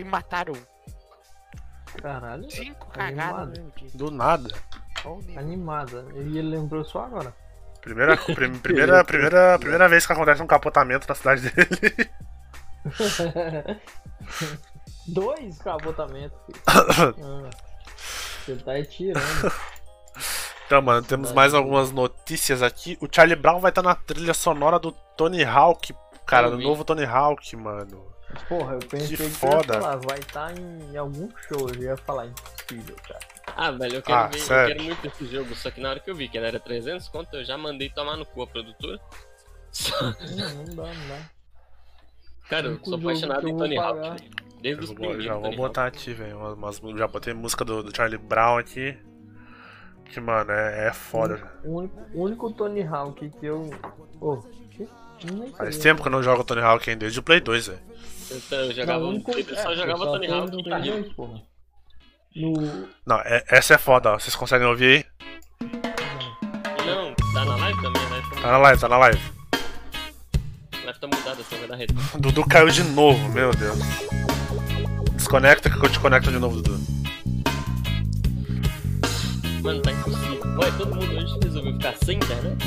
[0.00, 2.00] e mataram um.
[2.00, 3.90] Caralho, Cinco cagadas no mesmo dia.
[3.94, 4.50] Do nada.
[5.36, 6.06] Animada.
[6.14, 7.34] E ele lembrou só agora.
[7.80, 12.10] Primeira, prim- primeira, primeira, primeira vez que acontece um capotamento na cidade dele.
[15.08, 16.60] Dois capotamentos, filho.
[17.22, 17.50] Ah,
[18.46, 19.52] Você tá tirando.
[20.66, 22.96] Então, mano, temos mais algumas notícias aqui.
[23.00, 25.94] O Charlie Brown vai estar na trilha sonora do Tony Hawk,
[26.26, 28.09] cara, do novo Tony Hawk, mano.
[28.48, 29.74] Porra, eu pensei que, foda.
[29.74, 33.20] ia falar, vai estar em algum show, eu ia falar impossível, cara.
[33.56, 36.00] Ah, velho, eu quero Ah, ver, eu quero muito esse jogo, só que na hora
[36.00, 38.46] que eu vi que ele era 300 conto, eu já mandei tomar no cu a
[38.46, 39.00] produtora.
[39.72, 41.30] Só- Não, não dá, não dá.
[42.48, 44.30] Cara, eu sou apaixonado em Tony Hawk.
[44.60, 45.24] Desde os primeiros.
[45.24, 46.54] já vou botar aqui, velho.
[46.54, 48.98] Umas, já botei música do, do Charlie Brown aqui.
[50.06, 51.52] Que, mano, é, é foda.
[51.64, 53.70] O único, o único Tony Hawk que eu.
[54.20, 54.38] Ô,
[54.70, 54.88] que?
[55.56, 57.80] Faz tempo que eu não jogo Tony Hawk ainda, desde o Play 2, velho.
[58.30, 61.02] Então, eu jogava, Não, eu só é, jogava só Tony Hawk no Play carrinho.
[61.02, 61.42] 2, porra.
[62.36, 62.88] No.
[63.06, 64.18] Não, é- essa é foda, ó.
[64.18, 65.04] Vocês conseguem ouvir aí?
[66.86, 68.22] Não, tá na live também, né?
[68.40, 69.20] Tá na live, tá na live.
[70.72, 71.78] A live tá mudada, essa vai dar
[72.20, 73.78] Dudu caiu de novo, meu Deus.
[75.14, 76.78] Desconecta que eu te conecto de novo, Dudu.
[79.62, 80.40] Mano, tá impossível.
[80.58, 82.64] Ué, todo mundo hoje resolveu ficar sem internet?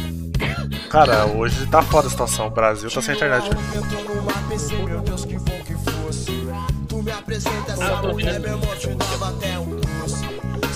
[0.93, 2.45] Cara, hoje tá foda a situação.
[2.45, 3.49] O Brasil tá sem internet.
[3.49, 4.85] velho.
[4.85, 6.47] Meu Deus, que bom que fosse.
[6.87, 8.41] Tu me apresenta Ah, tô mulher, ouvindo.
[8.41, 10.23] meu irmão, te dava até um doce.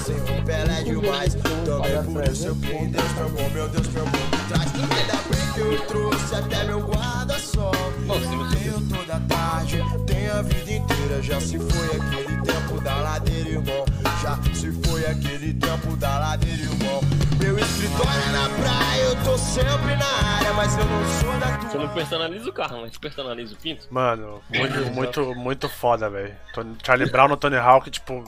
[0.03, 1.35] Sem roupa ela é demais.
[1.35, 4.73] Também por isso eu em Deus, meu bom, meu Deus, meu bom me traz.
[4.73, 7.71] Ainda bem que eu trouxe até meu guarda-sol.
[8.53, 11.21] Tenho toda a tarde, tenho a vida inteira.
[11.21, 13.85] Já se foi aquele tempo da ladeira, irmão.
[14.21, 17.01] Já se foi aquele tempo da ladeira, irmão.
[17.39, 21.57] Meu escritório é na praia, eu tô sempre na área, mas eu não sou da
[21.57, 21.69] tua.
[21.69, 23.87] Você não personaliza o carro, mas personaliza o pinto?
[23.91, 26.35] Mano, muito, muito, muito foda, velho.
[26.83, 28.23] Charlie Brown no Tony Hawk, tipo.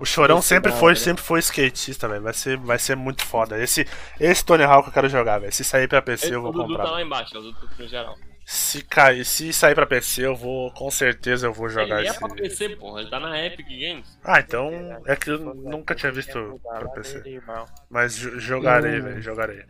[0.00, 0.96] O chorão Esse sempre da foi, hora.
[0.98, 2.22] sempre foi skatista, velho.
[2.22, 3.56] Vai ser, vai ser muito foda.
[3.62, 3.86] Esse,
[4.18, 5.52] esse Tony Hawk eu quero jogar, velho.
[5.52, 6.84] Se sair pra PC, eu vou o Dudu comprar.
[6.84, 8.16] tá lá embaixo, é o Dudu no geral.
[8.46, 12.10] Se cair, se sair pra PC, eu vou, com certeza eu vou jogar ele é
[12.10, 12.18] esse.
[12.18, 14.18] pra PC, porra, ele tá na Epic Games.
[14.22, 14.70] Ah, então
[15.06, 17.42] é que eu nunca tinha visto pra PC.
[17.88, 19.64] Mas jo- jogarei, velho, jogarei.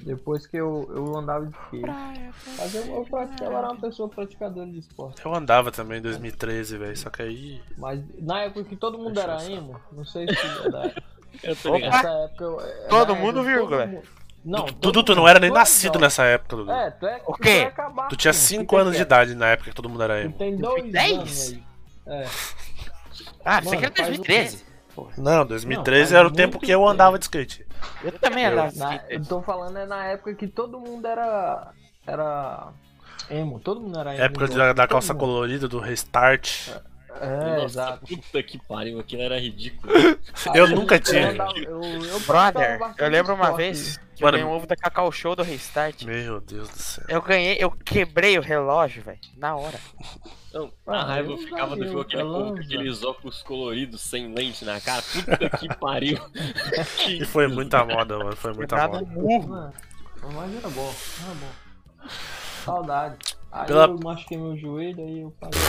[0.00, 2.32] Depois que eu, eu andava de skate.
[2.58, 3.06] Mas eu, eu,
[3.42, 5.24] eu era uma pessoa praticadora de esporte.
[5.24, 7.62] Eu andava também em 2013, velho, só que aí.
[7.76, 10.34] Mas na época que todo mundo era emo, não sei se
[11.44, 11.94] é Eu tô ligado.
[11.94, 12.44] Essa época.
[12.44, 13.78] eu- é Todo mundo, época vírgula.
[13.86, 16.02] todo mundo- Não, Dudu, tu não era nem nascido não.
[16.02, 16.70] nessa época, Dudu.
[16.70, 17.20] É, tu é.
[17.26, 17.48] O tu quê?
[17.50, 18.46] é acabar, Tu tinha filho.
[18.46, 20.32] 5 Fica anos de idade na época que todo mundo era Tu emo.
[20.38, 21.12] tem dois 10?
[21.18, 21.62] anos aí.
[22.06, 22.26] É.
[23.44, 24.64] Ah, você que é faz o 2013.
[25.16, 27.64] Não, 2013 Não, era o tempo que eu andava de skate.
[28.02, 29.04] Eu também Eu- andava de skate.
[29.10, 31.72] eu tô falando é na época que todo mundo era.
[32.06, 32.68] Era.
[33.30, 34.24] Emo, todo mundo era emo.
[34.24, 35.20] Época da, da calça mundo.
[35.20, 36.68] colorida, do restart.
[37.20, 38.06] É, Nossa, exato.
[38.06, 39.92] puta que pariu, aquilo era ridículo.
[40.54, 41.30] Eu nunca tinha.
[41.32, 44.76] andava- Eu, eu Brother, eu lembro uma vez que Mano, eu ganhei um ovo da
[44.76, 46.02] Cacau Show do Restart.
[46.04, 47.04] Meu Deus do céu.
[47.08, 49.78] Eu ganhei, eu quebrei o relógio, velho, na hora.
[50.48, 54.64] Então, Ah, a raiva eu ficava do jogo aquele com aqueles óculos coloridos sem lente
[54.64, 55.02] na cara.
[55.02, 56.18] Puta que pariu.
[57.06, 58.34] E foi muita moda, mano.
[58.36, 59.20] Foi muita Quebrado moda.
[59.20, 59.48] burro.
[59.48, 59.72] Mano,
[60.34, 62.08] mas era bom, era bom.
[62.64, 63.16] Saudade.
[63.52, 65.60] Aí Pela- eu machuquei meu joelho, aí eu parei.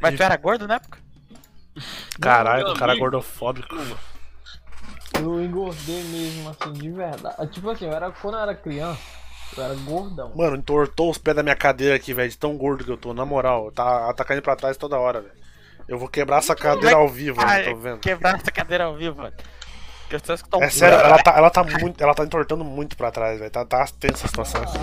[0.00, 0.98] Mas tu era gordo na época?
[2.20, 3.04] Caralho, o cara é amigo.
[3.04, 3.74] gordofóbico.
[5.18, 7.46] Eu engordei mesmo, assim, de verdade.
[7.48, 9.00] Tipo assim, eu era, quando eu era criança,
[9.56, 10.32] eu era gordão.
[10.34, 13.12] Mano, entortou os pés da minha cadeira aqui, velho, de tão gordo que eu tô.
[13.12, 15.34] Na moral, tá, tá caindo pra trás toda hora, velho.
[15.88, 17.98] Eu vou quebrar essa cadeira ao vivo, eu tô vendo.
[17.98, 19.34] Quebrar essa cadeira ao vivo, mano.
[20.08, 22.02] Que as pessoas que estão É sério, ela tá, ela tá muito.
[22.02, 23.50] Ela tá entortando muito pra trás, velho.
[23.50, 24.78] Tá, tá tensa a situação aqui.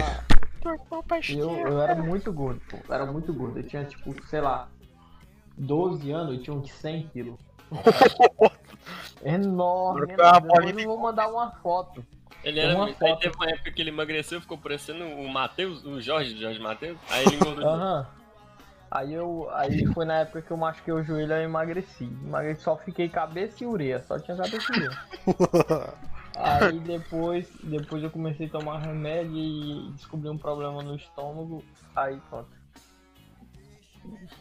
[1.32, 2.78] E eu, eu era muito gordo, pô.
[2.88, 3.60] Eu era muito gordo.
[3.60, 4.68] Eu tinha, tipo, sei lá,
[5.58, 7.39] 12 anos, eu tinha uns 100 quilos.
[9.24, 10.14] Enorme.
[10.14, 10.84] Enorme.
[10.84, 12.06] Eu vou mandar uma foto.
[12.44, 13.20] Ele era Uma foto.
[13.20, 16.98] teve uma época que ele emagreceu, ficou parecendo o Matheus, o Jorge, o Jorge Matheus.
[17.10, 17.68] Aí ele engordou.
[17.68, 18.08] Aham.
[18.90, 19.50] Aí eu.
[19.54, 22.06] Aí foi na época que eu machuquei o joelho e eu emagreci.
[22.06, 25.94] Emagreci, só fiquei cabeça e ureia, só tinha cabeça e ureia.
[26.42, 31.64] Aí depois, depois eu comecei a tomar remédio e descobri um problema no estômago.
[31.94, 32.50] Aí pronto.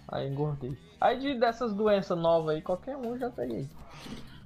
[0.06, 0.78] Aí engordei.
[1.00, 3.68] Aí de, dessas doenças novas aí, qualquer um já peguei.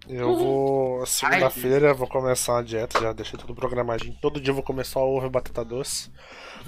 [0.08, 1.06] Eu vou.
[1.06, 4.16] Segunda-feira vou começar a dieta, já deixei tudo programadinho.
[4.20, 6.10] Todo dia eu vou comer só ovo e batata doce.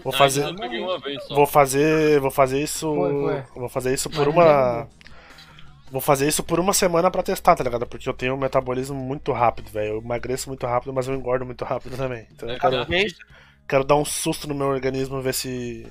[0.03, 0.43] Vou Ah, fazer.
[0.43, 1.35] Só.
[1.35, 2.21] Vou fazer.
[2.21, 2.95] Vou fazer isso.
[2.95, 3.43] Foi, foi.
[3.61, 4.89] Vou fazer isso por uma.
[5.91, 7.87] Vou fazer isso por uma semana pra testar, tá ligado?
[7.87, 9.95] Porque eu tenho um metabolismo muito rápido, velho.
[9.95, 12.27] Eu emagreço muito rápido, mas eu engordo muito rápido também.
[12.33, 12.87] Então eu quero,
[13.69, 15.87] quero dar um susto no meu organismo, ver se.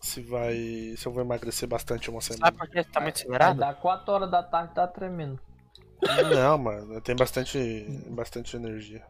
[0.00, 0.54] Se vai.
[0.96, 2.46] Se eu vou emagrecer bastante uma semana.
[2.46, 3.58] Sabe por que tá muito acelerado?
[3.58, 5.40] dar 4 horas da tarde, tá tremendo.
[6.34, 7.86] Não, mano, eu tenho bastante.
[8.08, 9.02] bastante energia.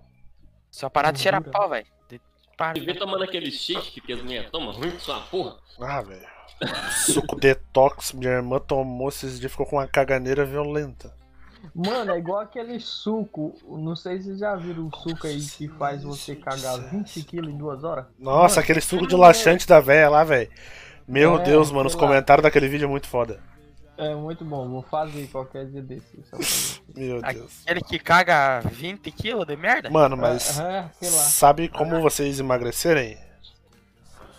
[0.70, 1.86] Só parar de cheirar pau, velho.
[2.08, 2.20] De-
[2.56, 2.78] para.
[2.80, 5.56] Vê tomando aquele shake que as mulheres tomam, ruim que sua porra.
[5.80, 6.26] Ah, velho.
[7.04, 11.12] Suco detox, minha irmã tomou esses dias ficou com uma caganeira violenta.
[11.74, 13.54] Mano, é igual aquele suco.
[13.66, 17.48] Não sei se vocês já viram o suco aí que faz você cagar 20 kg
[17.48, 18.04] em duas horas.
[18.18, 20.50] Nossa, aquele suco de laxante da véia lá, velho.
[21.08, 22.00] Meu É, Deus, mano, os lá.
[22.00, 23.40] comentários daquele vídeo é muito foda.
[23.96, 26.18] É muito bom, vou fazer qualquer dia desse.
[26.96, 27.62] Meu Deus.
[27.64, 29.88] Aquele que caga 20 quilos de merda?
[29.88, 31.16] Mano, mas É, sei lá.
[31.22, 33.16] sabe como vocês emagrecerem?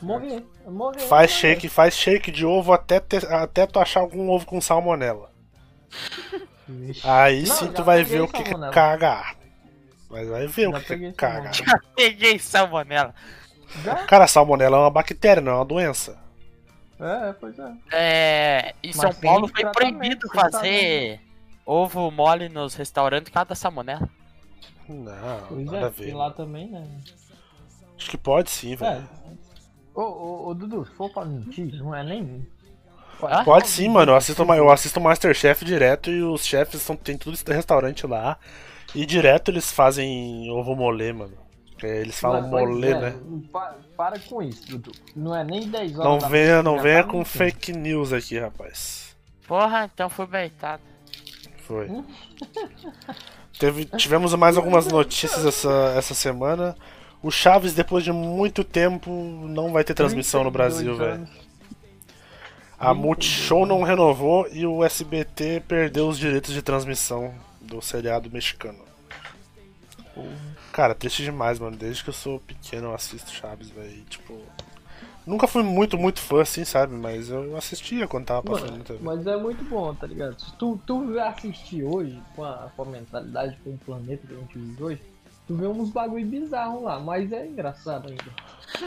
[0.01, 0.99] Morrer, morrer.
[0.99, 5.31] Faz shake, faz shake de ovo até, ter- até tu achar algum ovo com salmonela.
[7.03, 9.35] Aí Não, sim já tu vai ver o que, que cagar.
[10.09, 11.53] Mas vai ver o Já que, que peguei cagar.
[11.55, 11.81] salmonela.
[11.95, 13.15] Peguei salmonela.
[13.83, 13.95] Já?
[14.05, 16.17] Cara, salmonela é uma bactéria, não é uma doença.
[16.99, 17.73] É, pois é.
[17.91, 21.19] É, em Mas São Paulo foi proibido fazer
[21.65, 24.07] ovo mole nos restaurantes por causa da salmonela.
[24.87, 26.09] Não, Pois nada a é, ver.
[26.09, 26.87] e lá também, né?
[27.97, 28.75] Acho que pode sim, É.
[28.75, 29.09] velho.
[29.93, 32.45] Ô, ô, ô, Dudu, se for pra mentir, não é nem.
[33.23, 33.43] Hã?
[33.43, 34.11] Pode sim, mano.
[34.11, 38.37] Eu assisto, eu assisto Masterchef direto e os chefes são, tem tudo esse restaurante lá.
[38.93, 41.37] E direto eles fazem ovo molê, mano.
[41.85, 43.15] É, Eles falam Mas, pois molê, é, né?
[43.51, 44.91] pa- Para com isso, Dudu.
[45.15, 46.23] Não é nem 10 horas.
[46.23, 47.37] Não venha, não venha tá com mentindo.
[47.37, 49.15] fake news aqui, rapaz.
[49.47, 50.81] Porra, então foi baitado.
[51.67, 51.87] Foi.
[51.87, 52.03] Hum?
[53.59, 56.75] Teve, tivemos mais algumas notícias essa, essa semana.
[57.23, 59.09] O Chaves, depois de muito tempo,
[59.47, 61.27] não vai ter transmissão no 32 Brasil, velho.
[62.77, 68.79] A Multishow não renovou e o SBT perdeu os direitos de transmissão do seriado mexicano.
[70.75, 71.77] Cara, triste demais, mano.
[71.77, 74.03] Desde que eu sou pequeno eu assisto Chaves, velho.
[74.09, 74.37] Tipo.
[75.25, 76.93] Nunca fui muito, muito fã, assim, sabe?
[76.93, 78.99] Mas eu assistia quando tava passando Mano, TV.
[79.01, 80.37] mas é muito bom, tá ligado?
[80.37, 84.37] Se tu, tu assistir hoje, com a, com a mentalidade, com o planeta que a
[84.37, 85.01] gente vive hoje,
[85.47, 88.23] tu vê uns bagulho bizarros lá, mas é engraçado ainda.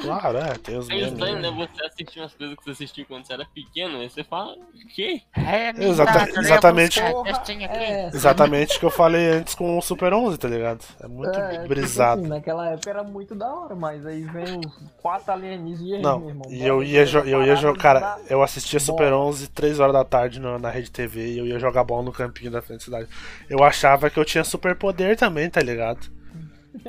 [0.03, 1.51] Claro, é, tem os É estranho, né?
[1.51, 1.67] né?
[1.67, 4.89] Você assistir umas coisas que você assistiu quando você era pequeno, aí você fala, o
[4.95, 5.23] quê?
[5.35, 7.01] É, Exata- menina, exatamente.
[7.01, 10.85] É, Exatamente o que eu falei antes com o Super 11, tá ligado?
[11.01, 12.21] É muito é, tipo brisado.
[12.21, 16.03] assim, naquela época era muito da hora, mas aí vem os quatro alienígenas e aí,
[16.03, 16.47] Não, meu irmão.
[16.51, 17.79] e eu ia, eu ia jogar.
[17.81, 19.25] Cara, eu assistia Super bola.
[19.27, 22.13] 11 3 horas da tarde na, na rede TV e eu ia jogar bola no
[22.13, 23.09] campinho da frente da cidade.
[23.49, 26.18] Eu achava que eu tinha superpoder também, tá ligado?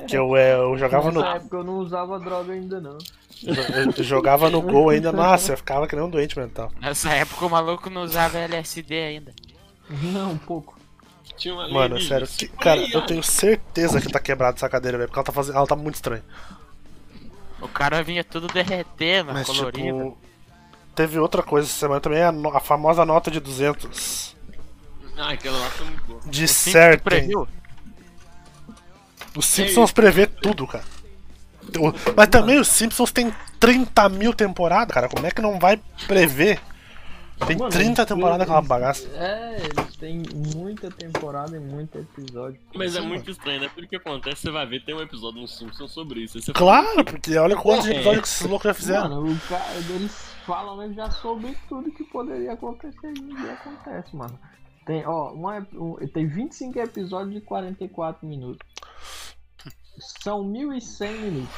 [0.06, 1.20] Que eu, é, eu jogava no.
[1.20, 2.98] Nessa época eu não usava droga ainda não.
[3.42, 6.70] Eu, jogava no gol ainda, nossa, eu ficava que nem um doente mental.
[6.80, 9.32] Nessa época o maluco não usava LSD ainda.
[9.88, 10.78] Não, um pouco.
[11.36, 15.08] Tinha uma Mano, sério, que- cara, eu tenho certeza que tá quebrada essa cadeira, velho,
[15.08, 15.56] porque ela tá fazendo.
[15.56, 16.22] Ela tá muito estranha.
[17.62, 19.78] O cara vinha tudo derretendo, Mas, colorido.
[19.78, 20.18] tipo.
[20.94, 24.36] Teve outra coisa essa semana também, a, no- a famosa nota de 200.
[25.16, 26.20] Ah, aquela lá foi muito boa.
[26.26, 27.04] De certo.
[29.36, 30.84] Os Simpsons prevê tudo, cara.
[32.16, 35.08] Mas também os Simpsons tem 30 mil temporadas, cara.
[35.08, 36.60] Como é que não vai prever?
[37.46, 39.08] Tem Mano, 30 eles- temporadas aquela eles- bagaça.
[39.14, 40.22] É, eles têm
[40.54, 42.60] muita temporada e muito episódio.
[42.74, 43.70] Mas é muito estranho, né?
[43.74, 46.38] Porque acontece, você vai ver, tem um episódio no Simpsons sobre isso.
[46.52, 47.92] Claro, porque olha quantos É.
[47.92, 49.08] episódios que esses loucos já fizeram.
[49.08, 50.12] Mano, o cara, eles
[50.46, 54.38] falam né, já sobre tudo que poderia acontecer e acontece, mano.
[54.90, 58.66] Tem, ó, uma, um, tem 25 episódios de 44 minutos.
[60.20, 61.54] São 1.100 minutos.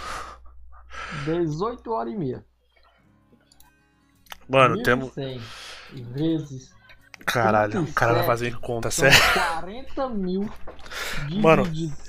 [1.24, 2.44] 18 horas e meia.
[4.46, 5.14] Mano, temos.
[5.14, 5.40] 1.100
[6.12, 6.74] vezes.
[7.24, 9.16] Caralho, o cara vai fazer conta, sério.
[9.32, 10.52] 40 mil.
[11.40, 11.64] Mano,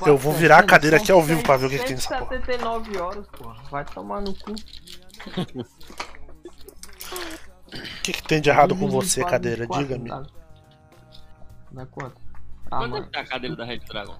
[0.05, 2.17] eu vou virar a cadeira aqui ao vivo pra ver o que que tem nessa
[2.17, 2.36] porra.
[2.41, 3.63] 79 horas, porra.
[3.71, 4.53] Vai tomar no cu.
[7.73, 9.65] O que, que tem de errado com você, cadeira?
[9.65, 10.42] 24, Diga-me.
[11.73, 12.15] Dá- quanto?
[12.71, 14.15] Ah, Quanto é mano, que tá a cadeira da Red Dragon?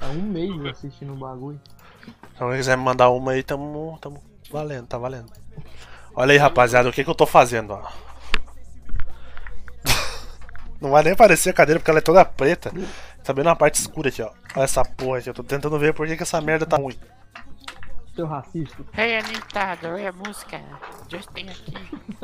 [0.00, 1.60] é um mês assistindo o bagulho.
[2.36, 5.30] Se alguém quiser me mandar uma aí, tamo, tamo valendo, tá valendo.
[6.14, 7.82] Olha aí, rapaziada, o que, que eu tô fazendo, ó.
[10.80, 12.72] Não vai nem aparecer a cadeira porque ela é toda preta.
[13.22, 14.30] Tá bem na parte escura aqui, ó.
[14.56, 16.98] Olha essa porra aqui, eu tô tentando ver por que, que essa merda tá ruim.
[18.14, 18.82] Seu racista.
[18.96, 20.60] Hey Anitta, adorei a música.
[21.10, 21.74] Justin aqui.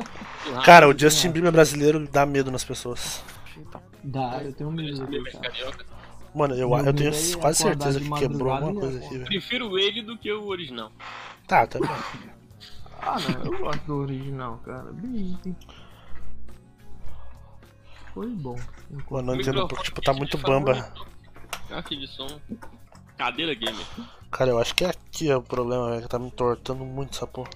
[0.64, 3.22] Cara, o Justin Bieber brasileiro dá medo nas pessoas.
[3.56, 5.50] Então, Dá, eu tenho medo cara.
[5.50, 5.84] carioca.
[6.32, 9.26] Mano, eu, eu tenho é quase certeza de que quebrou alguma coisa aqui, velho.
[9.26, 10.92] Prefiro ele do que o original.
[11.48, 11.86] Tá, tá bom.
[13.02, 14.94] Ah, não, eu gosto do original, cara.
[18.14, 18.56] Foi bom.
[19.10, 20.92] Mano, não entendo Microfone porque, tipo, tá de muito bamba.
[21.68, 22.28] Caixa de som.
[23.16, 23.86] Cadeira gamer.
[24.30, 27.16] Cara, eu acho que é aqui é o problema, velho, que tá me entortando muito
[27.16, 27.50] essa porra.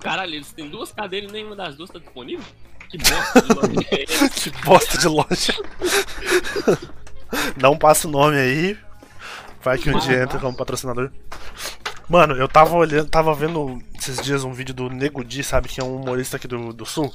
[0.00, 2.44] Caralho, eles têm duas cadeiras e nenhuma das duas tá disponível?
[2.88, 4.28] Que bosta de loja é essa?
[4.50, 5.54] que bosta de loja.
[7.60, 8.78] Não passa o nome aí.
[9.62, 11.10] Vai que um Vai, dia entra como patrocinador.
[12.08, 15.80] Mano, eu tava olhando, tava vendo esses dias um vídeo do Nego Di, sabe, que
[15.80, 17.12] é um humorista aqui do, do sul.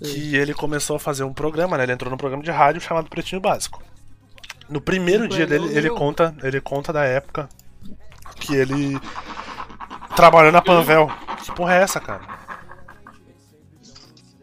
[0.00, 1.84] Que ele começou a fazer um programa, né?
[1.84, 3.82] Ele entrou num programa de rádio chamado Pretinho Básico.
[4.68, 7.48] No primeiro dia é dele, ele conta, ele conta da época
[8.36, 9.00] que ele
[10.14, 11.10] trabalhou na Panvel.
[11.44, 12.22] Que porra é essa, cara?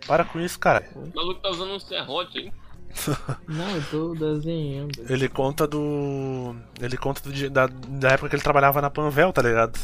[0.07, 0.87] Para com isso, cara.
[0.95, 2.53] O maluco tá usando um serrote aí.
[3.47, 4.91] Não, eu tô desenhando.
[5.07, 6.55] Ele conta do.
[6.81, 9.79] Ele conta do dia- da, da época que ele trabalhava na Panvel, tá ligado?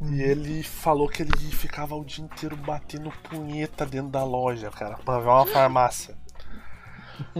[0.00, 4.96] E ele falou que ele ficava o dia inteiro batendo punheta dentro da loja, cara.
[5.04, 6.16] Panvel é uma farmácia.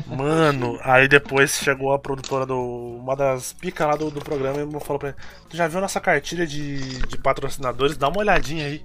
[0.07, 2.57] Mano, aí depois chegou a produtora do.
[3.01, 5.18] Uma das picas lá do, do programa e falou pra ele:
[5.49, 7.97] Tu já viu nossa cartilha de, de patrocinadores?
[7.97, 8.85] Dá uma olhadinha aí.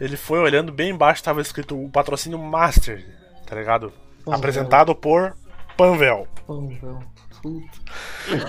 [0.00, 3.04] Ele foi olhando bem embaixo, tava escrito o patrocínio Master,
[3.46, 3.92] tá ligado?
[4.30, 5.36] Apresentado por
[5.76, 6.26] Panvel.
[6.46, 6.98] Panvel.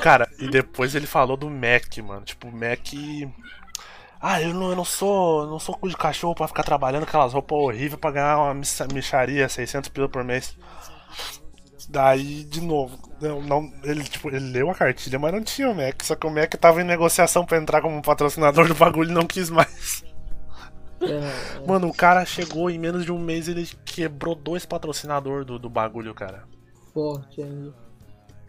[0.02, 2.22] Cara, e depois ele falou do Mac, mano.
[2.26, 2.88] Tipo, o Mac.
[4.20, 5.46] Ah, eu não, eu não sou.
[5.46, 8.88] não sou cu de cachorro pra ficar trabalhando aquelas roupas horríveis pra ganhar uma micha-
[8.92, 10.58] micharia, 600 pila por mês.
[11.90, 15.76] Daí, de novo, não, não- ele, tipo, ele leu a cartilha, mas não tinha o
[15.76, 16.04] Mac.
[16.04, 19.26] Só que o Mac tava em negociação pra entrar como patrocinador do bagulho e não
[19.26, 20.04] quis mais.
[21.00, 25.58] É, Mano, o cara chegou em menos de um mês ele quebrou dois patrocinadores do,
[25.60, 26.44] do bagulho, cara.
[26.94, 27.74] forte ainda.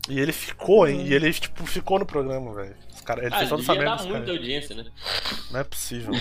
[0.08, 1.02] E ele ficou, hein?
[1.06, 2.74] E ele, tipo, ficou no programa, velho.
[3.04, 4.02] Cara- Ele Ah, fez toda essa merda.
[4.04, 4.86] muita audiência, né?
[5.50, 6.12] Não é possível.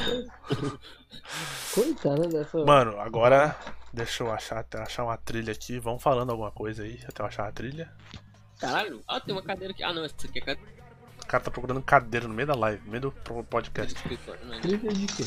[1.74, 2.64] Coitada dessa.
[2.66, 3.56] Mano, agora
[3.98, 5.80] deixa eu achar, até achar uma trilha aqui.
[5.80, 7.92] Vamos falando alguma coisa aí até eu achar a trilha.
[8.60, 9.84] Caralho, ah, tem uma cadeira aqui.
[9.84, 10.72] Ah, não, essa aqui é cadeira
[11.22, 13.12] O cara tá procurando cadeira no meio da live, no meio do
[13.44, 13.94] podcast.
[13.94, 14.46] escritório.
[14.46, 14.60] Não é?
[14.62, 15.24] Trilha de quê?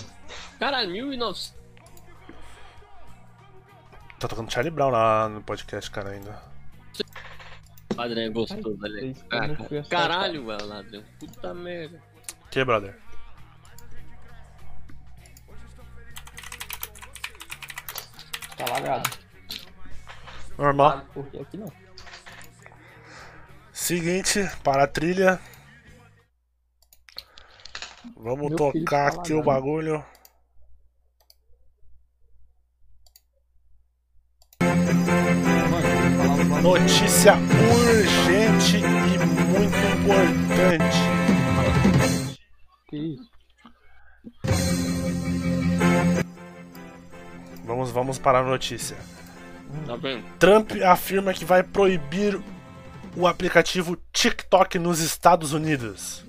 [0.58, 1.54] Caralho, 1900.
[4.18, 6.42] Tá tocando Charlie Brown lá no podcast, cara, ainda.
[7.96, 9.84] Padrão é gostoso Ai, ali.
[9.88, 11.04] Caralho, velho, ladrão.
[11.18, 12.02] Puta merda.
[12.50, 12.98] Que, brother?
[18.60, 19.10] Tá lagado.
[20.58, 21.06] Normal.
[21.14, 21.72] Porque aqui não.
[23.72, 25.40] Seguinte, para a trilha.
[28.16, 29.54] Vamos Meu tocar tá aqui o lagado.
[29.54, 30.04] bagulho.
[36.62, 37.32] Notícia
[37.72, 40.98] urgente e muito importante.
[42.88, 43.30] Que isso?
[47.70, 48.96] Vamos, vamos para a notícia.
[49.86, 50.24] Tá vendo?
[50.40, 52.36] Trump afirma que vai proibir
[53.16, 56.24] o aplicativo TikTok nos Estados Unidos.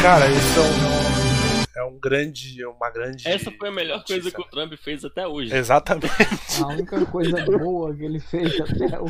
[0.00, 0.60] Cara, isso
[1.74, 3.26] é um, é um grande, é uma grande.
[3.26, 4.30] Essa foi a melhor coisa notícia.
[4.30, 5.52] que o Trump fez até hoje.
[5.52, 6.62] Exatamente.
[6.62, 9.06] A única coisa boa que ele fez até o.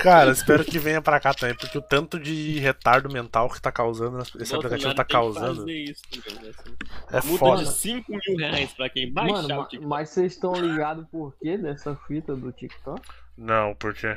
[0.00, 3.72] Cara, espero que venha pra cá também, porque o tanto de retardo mental que tá
[3.72, 6.76] causando, esse Bolsonaro aplicativo tá causando, fazer isso, velho, assim.
[7.10, 7.64] é Multa foda.
[7.64, 9.86] de 5 mil reais pra quem baixar Mano, o TikTok.
[9.86, 13.02] mas vocês estão ligados por quê dessa fita do TikTok?
[13.36, 14.14] Não, por quê?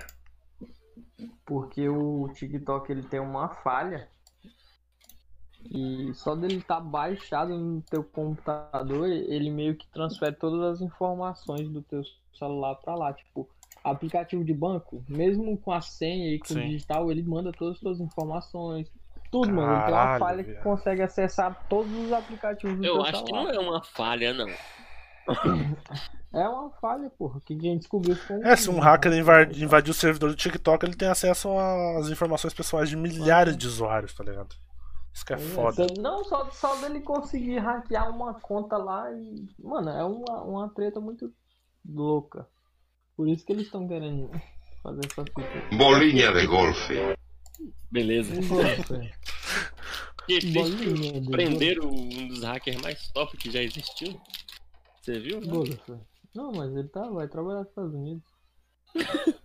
[1.45, 4.07] Porque o TikTok ele tem uma falha.
[5.69, 11.69] E só dele estar baixado no teu computador, ele meio que transfere todas as informações
[11.69, 12.01] do teu
[12.37, 13.13] celular pra lá.
[13.13, 13.47] Tipo,
[13.83, 16.59] aplicativo de banco, mesmo com a senha e com Sim.
[16.59, 18.91] o digital, ele manda todas as tuas informações.
[19.31, 19.61] Tudo, mano.
[19.71, 23.29] Ele tem uma Caralho, falha que consegue acessar todos os aplicativos do Eu acho que
[23.29, 23.43] celular.
[23.45, 24.47] não é uma falha, não.
[26.33, 27.41] É uma falha, porra.
[27.45, 30.95] Que a gente descobriu foi É, se um hacker invadir o servidor do TikTok, ele
[30.95, 31.49] tem acesso
[31.99, 34.55] às informações pessoais de milhares de usuários, tá ligado?
[35.13, 35.87] Isso que é foda.
[35.89, 39.45] Se- Não, só, só dele conseguir hackear uma conta lá e.
[39.59, 41.33] Mano, é uma, uma treta muito
[41.85, 42.47] louca.
[43.15, 44.29] Por isso que eles estão querendo
[44.81, 45.75] fazer essa fita.
[45.75, 46.95] Bolinha de golfe.
[47.91, 48.33] Beleza.
[50.53, 54.19] Bolinha de prenderam um dos hackers mais top que já existiu.
[55.01, 55.41] Você viu?
[55.41, 55.47] né?
[55.47, 55.77] golfe.
[56.33, 58.23] Não, mas ele tá, vai trabalhar nos Estados Unidos.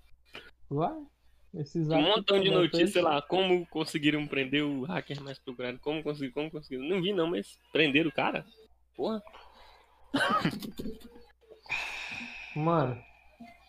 [0.71, 0.97] Vai?
[1.55, 6.03] Esses Um montão de notícias, sei lá, como conseguiram prender o hacker mais procurado, como
[6.03, 6.85] conseguiram, como conseguiram.
[6.87, 8.45] Não vi não, mas prenderam o cara.
[8.95, 9.23] Porra.
[12.55, 13.01] Mano,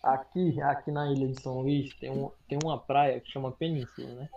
[0.02, 4.08] aqui, aqui na ilha de São Luís tem, um, tem uma praia que chama Península,
[4.08, 4.28] né?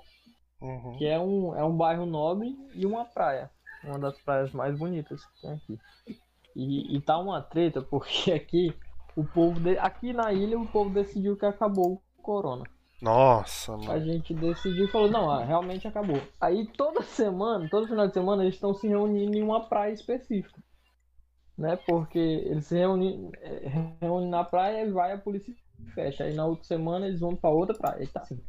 [0.62, 0.98] Uhum.
[0.98, 3.50] Que é um, é um bairro nobre e uma praia.
[3.84, 5.80] Uma das praias mais bonitas que tem aqui.
[6.56, 8.76] E, e tá uma treta porque aqui
[9.16, 12.64] o povo de, aqui na ilha o povo decidiu que acabou o corona.
[13.02, 14.06] Nossa, A mano.
[14.06, 16.22] gente decidiu e falou, não, ah, realmente acabou.
[16.40, 20.62] Aí toda semana, todo final de semana, eles estão se reunindo em uma praia específica.
[21.58, 21.76] Né?
[21.76, 25.54] Porque eles se reúnem, eh, reúnem na praia e vai a polícia
[25.94, 26.24] fecha.
[26.24, 28.08] Aí na outra semana eles vão pra outra praia.
[28.12, 28.42] Tá assim.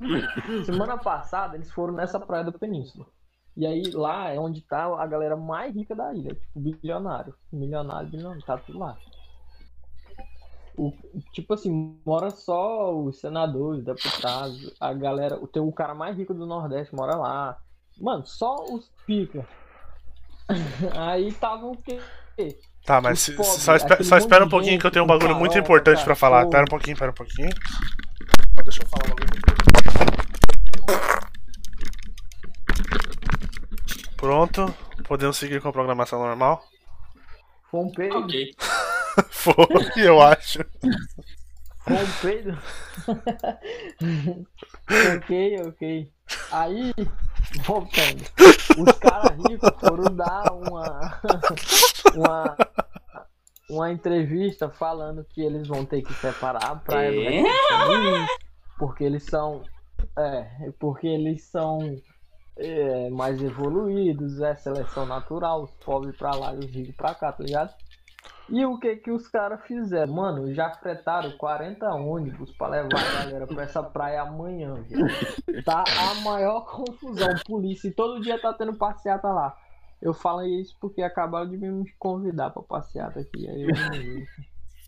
[0.64, 3.06] Semana passada eles foram nessa praia da Península.
[3.56, 7.34] E aí lá é onde tá a galera mais rica da ilha, tipo bilionário.
[7.52, 8.96] Milionário, bilionário, tá tudo lá.
[10.76, 10.92] O,
[11.32, 15.38] tipo assim, mora só os senadores, deputados, a galera.
[15.48, 17.58] Tem o cara mais rico do Nordeste mora lá.
[18.00, 19.46] Mano, só os pica.
[20.96, 22.00] Aí tava o quê?
[22.84, 25.08] Tá, mas se- pobres, só, espe- aquele só espera um pouquinho que eu tenho um
[25.08, 26.38] bagulho muito importante pra falar.
[26.38, 26.50] cachorro.
[26.50, 27.50] Pera um pouquinho, pera um pouquinho.
[28.64, 31.20] Deixa eu falar um bagulho muito importante.
[34.16, 34.74] Pronto,
[35.04, 36.62] podemos seguir com a programação normal?
[37.70, 38.16] Foi um peido.
[38.18, 38.54] Ok.
[39.30, 39.54] Foi,
[39.96, 40.60] eu acho.
[41.84, 42.58] Foi um peido.
[45.16, 46.12] ok, ok.
[46.52, 46.92] Aí,
[47.58, 48.22] voltando.
[48.78, 51.20] Os caras ricos foram dar uma,
[52.14, 52.56] uma,
[53.68, 58.30] uma entrevista falando que eles vão ter que separar a praia do país,
[58.78, 59.62] porque eles são.
[60.18, 61.78] É, porque eles são
[62.56, 67.32] é, mais evoluídos, é seleção natural, os pobres pra lá e os ricos pra cá,
[67.32, 67.74] tá ligado?
[68.50, 70.12] E o que que os caras fizeram?
[70.12, 75.64] Mano, já fretaram 40 ônibus pra levar a galera pra essa praia amanhã, velho.
[75.64, 77.28] Tá a maior confusão.
[77.46, 79.56] Polícia, e todo dia tá tendo passeata lá.
[80.02, 83.48] Eu falo isso porque acabaram de me convidar pra passeata aqui.
[83.48, 84.26] Aí eu não.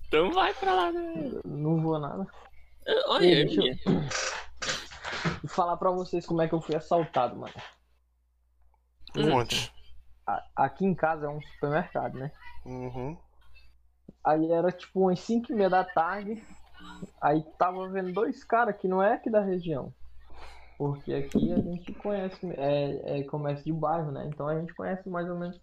[0.08, 1.40] Então vai pra lá, né?
[1.44, 2.26] não vou nada.
[3.06, 3.92] Olha, Ei, deixa eu-.
[5.42, 7.54] Vou falar pra vocês como é que eu fui assaltado, mano.
[9.16, 9.72] Um monte.
[10.56, 12.32] Aqui em casa é um supermercado, né?
[12.64, 13.16] Uhum.
[14.24, 16.34] Aí era tipo umas 5 e meia da tarde.
[17.22, 19.94] Aí tava vendo dois caras que não é aqui da região.
[20.78, 24.26] Porque aqui a gente conhece, é, é comércio de bairro, né?
[24.26, 25.60] Então a gente conhece mais ou menos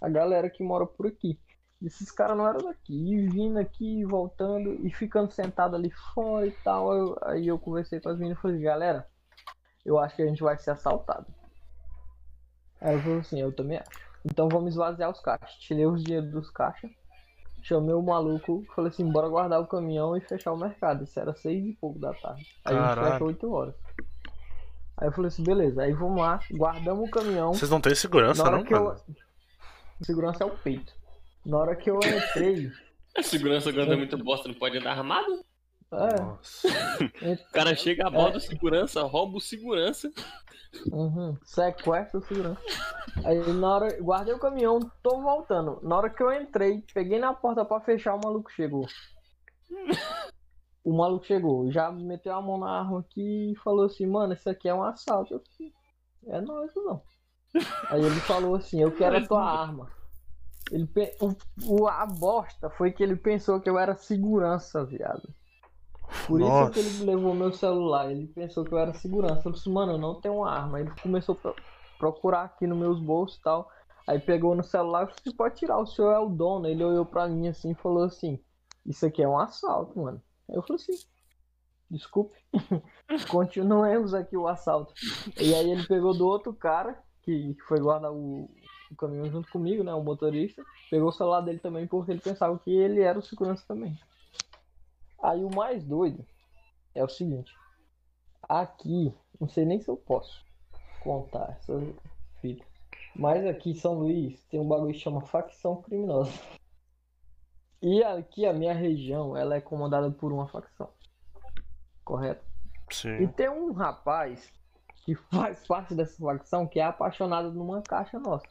[0.00, 1.40] a galera que mora por aqui.
[1.82, 2.94] E esses caras não eram daqui.
[2.94, 6.92] E vindo aqui, voltando e ficando sentado ali fora e tal.
[6.94, 9.06] Eu- aí eu conversei com as meninas e falei, galera,
[9.84, 11.26] eu acho que a gente vai ser assaltado.
[12.80, 13.98] Aí ela falou assim, eu também acho.
[14.24, 15.54] Então vamos esvaziar os caixas.
[15.60, 16.90] Tirei os dinheiros dos caixas.
[17.62, 21.04] Chamei o maluco, falei assim, bora guardar o caminhão e fechar o mercado.
[21.04, 22.46] Isso era seis e pouco da tarde.
[22.64, 23.74] Aí a gente fecha oito horas.
[24.96, 27.52] Aí eu falei assim, beleza, aí vamos lá, guardamos o caminhão.
[27.52, 28.94] Vocês não têm segurança, não, que eu.
[30.02, 30.92] Segurança é o peito.
[31.44, 32.70] Na hora que eu entrei.
[33.16, 35.44] A segurança quando é muito bosta não pode andar armado.
[35.92, 36.68] É, Nossa.
[37.48, 40.10] O cara chega a bordo do segurança, rouba o segurança.
[40.92, 42.60] Uhum, sequestro segurança.
[43.24, 45.80] Aí na hora, guardei o caminhão, tô voltando.
[45.82, 48.86] Na hora que eu entrei, peguei na porta pra fechar, o maluco chegou.
[50.82, 54.48] O maluco chegou, já meteu a mão na arma aqui e falou assim, mano, isso
[54.48, 55.34] aqui é um assalto.
[55.34, 55.72] Eu falei,
[56.26, 57.02] é nóis, não.
[57.90, 59.90] Aí ele falou assim, eu quero a tua arma.
[60.70, 60.88] Ele,
[61.66, 65.28] o- a bosta foi que ele pensou que eu era segurança, viado.
[66.26, 66.70] Por isso Nossa.
[66.72, 68.10] que ele levou meu celular.
[68.10, 69.48] Ele pensou que eu era segurança.
[69.48, 70.80] Eu disse, mano, eu não tenho uma arma.
[70.80, 71.56] Ele começou a pro-
[71.98, 73.70] procurar aqui nos meus bolsos e tal.
[74.06, 76.66] Aí pegou no celular e falou, você pode tirar, o senhor é o dono.
[76.66, 78.38] Ele olhou pra mim assim e falou assim,
[78.84, 80.20] isso aqui é um assalto, mano.
[80.48, 80.98] Aí eu falei assim,
[81.90, 82.34] desculpe.
[83.30, 84.92] Continuemos aqui o assalto.
[85.38, 88.48] E aí ele pegou do outro cara, que que foi guardar o,
[88.90, 89.92] o caminhão junto comigo, né?
[89.94, 90.62] O motorista.
[90.90, 93.96] Pegou o celular dele também porque ele pensava que ele era o segurança também.
[95.22, 96.26] Aí o mais doido
[96.94, 97.54] é o seguinte.
[98.42, 100.44] Aqui, não sei nem se eu posso
[101.02, 101.78] contar essa
[102.40, 102.64] fita.
[103.14, 106.32] Mas aqui em São Luís tem um bagulho que chama facção criminosa.
[107.82, 110.90] E aqui a minha região, ela é comandada por uma facção.
[112.04, 112.44] Correto?
[112.90, 113.26] E Sim.
[113.28, 114.52] tem um rapaz
[115.04, 118.46] que faz parte dessa facção que é apaixonado numa caixa nossa.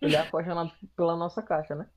[0.00, 1.88] Ele é apaixonado pela nossa caixa, né?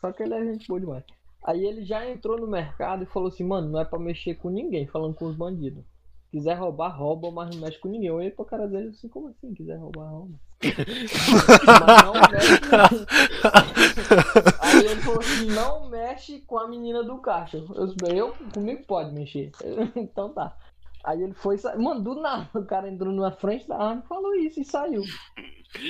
[0.00, 1.04] Só que ele é gente boa demais.
[1.44, 4.48] Aí ele já entrou no mercado e falou assim, mano, não é pra mexer com
[4.48, 5.84] ninguém, falando com os bandidos.
[6.30, 8.08] Quiser roubar, rouba, mas não mexe com ninguém.
[8.08, 9.52] Eu olhei pra cara dele assim, como assim?
[9.52, 10.34] Quiser roubar, rouba.
[10.62, 13.06] mas não mexe.
[14.60, 17.58] Aí ele falou assim, não mexe com a menina do caixa.
[17.58, 19.50] Eu, eu comigo pode mexer.
[19.94, 20.56] então tá.
[21.04, 24.34] Aí ele foi, sa- mano, do nada, o cara entrou na frente da arma, falou
[24.36, 25.02] isso e saiu.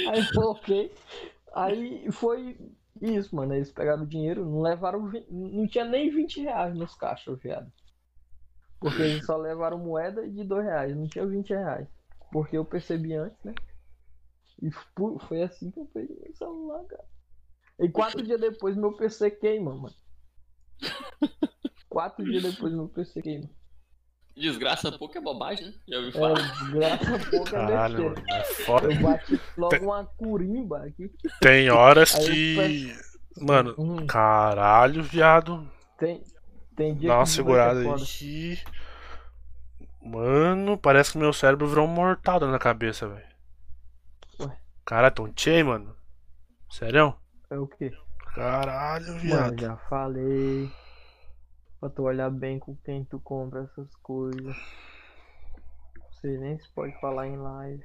[0.09, 0.95] Aí eu falei, ok.
[1.55, 2.57] Aí foi
[3.01, 3.55] isso, mano.
[3.55, 5.11] Eles pegaram o dinheiro, não levaram.
[5.31, 7.73] Não tinha nem 20 reais nos caixas, viado.
[8.79, 11.89] Porque eles só levaram moeda de 2 reais, não tinha 20 reais.
[12.33, 13.55] Porque eu percebi antes, né?
[14.61, 14.71] E
[15.27, 17.05] foi assim que eu peguei meu celular, cara.
[17.79, 19.95] E quatro dias depois meu PC queima, mano.
[21.89, 23.51] Quatro dias depois meu PC queima.
[24.37, 25.75] Desgraça pouco é bobagem, né?
[25.89, 26.35] Já ouviu É, falar?
[26.35, 28.23] desgraça pouca Caralho, besteira.
[28.23, 28.41] mano.
[28.41, 28.87] É foda.
[28.93, 31.11] Eu bati logo uma curimba aqui.
[31.41, 32.97] Tem horas Aí que.
[33.41, 35.67] Mano, Hum, caralho, viado.
[35.99, 36.23] tem,
[36.77, 37.87] tem dia Dá uma que segurada aí.
[40.03, 43.27] Mano, parece que meu cérebro virou um mortalda na cabeça, velho.
[44.41, 44.57] Ué.
[44.85, 45.95] Caralho, tontei, mano.
[46.71, 47.15] Sério?
[47.51, 47.93] É o quê?
[48.35, 49.61] Caralho, Mano, viado.
[49.61, 50.71] já falei.
[51.83, 54.57] Pra tu olhar bem com quem tu compra essas coisas.
[56.13, 57.85] Você nem se pode falar em live.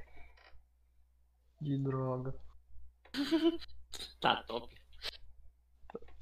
[1.60, 2.32] De droga.
[4.20, 4.72] Tá top.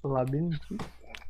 [0.02, 0.78] Labirinto.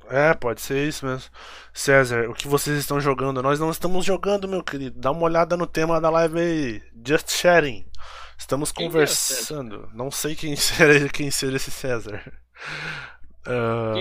[0.09, 1.29] É, pode ser isso mesmo.
[1.73, 3.43] César, o que vocês estão jogando?
[3.43, 5.01] Nós não estamos jogando, meu querido.
[5.01, 6.83] Dá uma olhada no tema da live aí.
[7.05, 7.91] Just sharing.
[8.39, 9.91] Estamos Quem que é conversando.
[9.95, 12.23] Não sei quem seja, quem seja esse César.
[13.49, 13.95] Ah,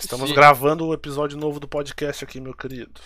[0.00, 0.34] estamos Sim.
[0.34, 3.00] gravando o episódio novo do podcast aqui, meu querido.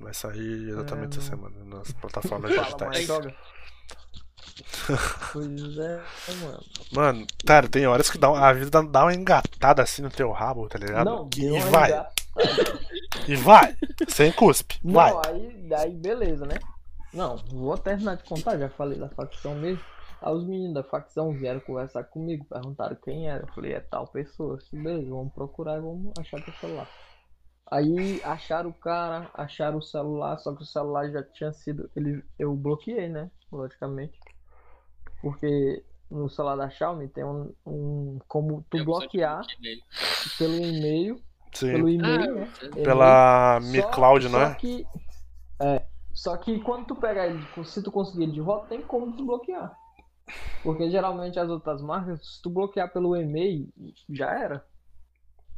[0.00, 3.06] Vai sair exatamente É, essa semana nas plataformas digitais.
[5.32, 6.02] pois é,
[6.42, 6.60] mano.
[6.92, 10.30] Mano, cara, tem horas que dá, uma- a vida dá- uma engatada assim no teu
[10.32, 11.06] rabo, tá ligado?
[11.06, 12.10] Não, e vai, engatada.
[13.28, 13.76] e vai,
[14.08, 15.10] sem cuspe, vai.
[15.12, 16.56] Não, aí, aí beleza, né?
[17.12, 19.80] Não, vou terminar de contar, já falei da facção mesmo.
[20.22, 23.44] Aí os meninos da facção vieram conversar comigo, perguntaram quem era.
[23.44, 24.58] Eu falei, é tal pessoa.
[24.58, 26.88] Disse, beleza, vamos procurar e vamos achar teu celular.
[27.70, 31.88] Aí acharam o cara, acharam o celular, só que o celular já tinha sido.
[31.96, 33.30] Ele, eu bloqueei, né?
[33.50, 34.18] Logicamente.
[35.22, 39.42] Porque no celular da Xiaomi tem um, um como tu bloquear
[40.36, 41.22] pelo e-mail,
[41.54, 41.70] Sim.
[41.72, 42.52] pelo e-mail, Ah, né?
[42.76, 42.82] é.
[42.82, 44.54] Pela Mi Só- Cloud, não só é?
[44.56, 44.86] Que,
[45.60, 45.82] é.
[46.12, 49.78] Só que quando tu pegar ele, se tu conseguir ele de volta, tem como desbloquear.
[50.62, 53.68] Porque geralmente as outras marcas, se tu bloquear pelo e-mail,
[54.08, 54.66] já era.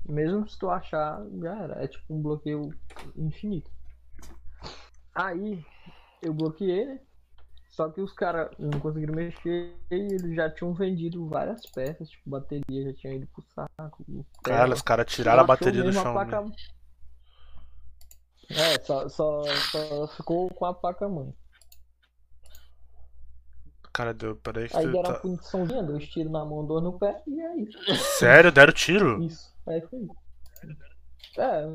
[0.08, 1.84] Mesmo se tu achar, já era.
[1.84, 2.70] É tipo um bloqueio
[3.16, 3.70] infinito.
[5.14, 5.64] Aí,
[6.22, 7.00] eu bloqueei, né?
[7.70, 12.28] Só que os caras não conseguiram mexer e eles já tinham vendido várias peças, tipo
[12.28, 14.04] bateria já tinha ido pro saco.
[14.42, 16.30] Cara, os caras tiraram a bateria do Xiaomi.
[16.30, 16.52] placa-
[18.50, 21.34] É, só, só, só ficou com a placa mãe.
[23.92, 25.14] Cara, deu, peraí que Aí deram uma tá...
[25.20, 27.78] puniçãozinha, dois tiros na mão, dois no pé, e é isso.
[28.18, 29.22] Sério, deram tiro?
[29.22, 29.52] Isso.
[29.66, 31.40] Aí foi isso.
[31.40, 31.66] É,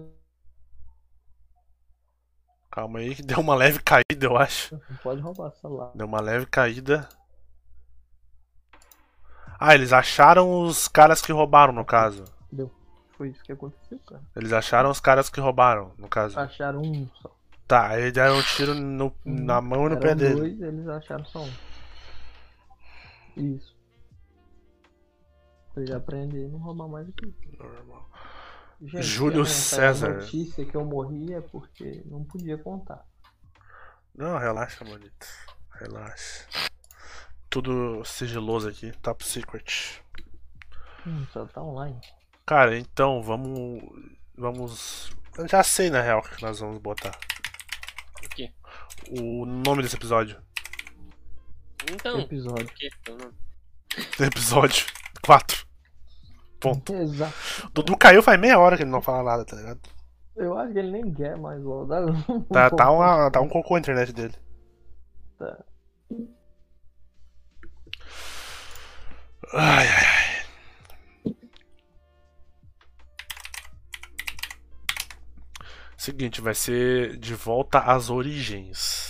[2.72, 4.76] Calma aí que deu uma leve caída, eu acho.
[4.89, 5.91] não pode roubar celular.
[5.95, 7.07] Deu uma leve caída.
[9.59, 12.26] Ah, eles acharam os caras que roubaram, no caso.
[12.51, 12.72] Deu.
[13.18, 14.22] Foi isso que aconteceu, cara.
[14.36, 16.39] Eles acharam os caras que roubaram, no caso.
[16.39, 17.36] Acharam um só.
[17.68, 20.36] Tá, aí deram um tiro no- na mão e no Eram pé dele.
[20.36, 21.51] dois, eles acharam só um.
[23.40, 23.78] Isso.
[25.74, 27.36] Pra ele aprender e não roubar mais aqui.
[27.58, 28.10] Normal.
[28.82, 30.20] Gente, Júlio César.
[30.20, 33.06] notícia que eu morri é porque não podia contar.
[34.16, 35.28] Não, relaxa, bonito.
[35.72, 36.48] Relaxa.
[37.50, 40.02] Tudo sigiloso aqui, top secret.
[41.06, 42.00] Hum, só tá online.
[42.46, 43.82] Cara, então vamos.
[44.38, 45.12] Vamos.
[45.38, 47.18] Eu já sei na real o que nós vamos botar.
[48.24, 48.52] O quê?
[49.10, 50.40] O nome desse episódio.
[51.91, 52.69] Então, o Episódio.
[53.07, 53.34] não-
[54.28, 54.86] Episódio
[55.23, 55.65] 4.
[56.59, 56.93] Ponto.
[56.95, 57.34] Exato.
[57.73, 59.80] Dudu caiu faz meia hora que ele não fala nada, tá ligado?
[60.36, 62.03] Eu acho que ele nem quer mais voltar.
[62.51, 64.36] Tá, tá, uma, tá um cocô a internet dele.
[65.39, 65.63] Tá.
[69.53, 71.34] Ai, ai, ai.
[75.97, 79.07] Seguinte, vai ser de volta às origens.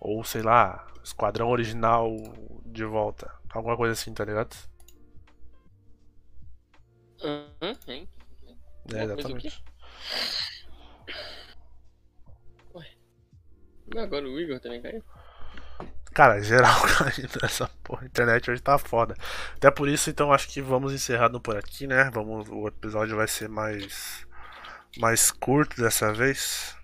[0.00, 2.16] Ou sei lá, Esquadrão Original
[2.64, 3.32] de volta.
[3.50, 4.54] Alguma coisa assim, tá ligado?
[7.22, 8.08] Aham, hein?
[8.94, 9.62] É, exatamente.
[13.94, 15.02] E agora o Igor também caiu?
[16.12, 18.02] Cara, geral caindo nessa porra.
[18.02, 19.14] A internet hoje tá foda.
[19.54, 22.10] Até por isso, então, acho que vamos encerrando por aqui, né?
[22.12, 24.26] Vamos, o episódio vai ser mais
[24.98, 26.76] mais curto dessa vez.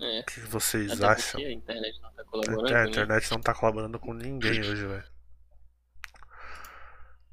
[0.00, 0.20] É.
[0.20, 1.40] O que vocês Até acham?
[1.40, 2.62] a internet não tá colaborando.
[2.66, 2.90] inter- a né?
[2.90, 5.04] internet não tá colaborando com ninguém hoje, velho.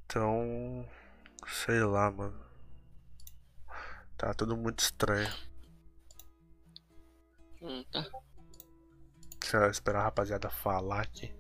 [0.06, 0.88] Então,
[1.48, 2.44] Sei lá, mano.
[4.18, 5.32] Tá tudo muito estranho.
[7.62, 8.06] Hum, tá.
[9.40, 11.34] Deixa eu esperar a rapaziada falar aqui.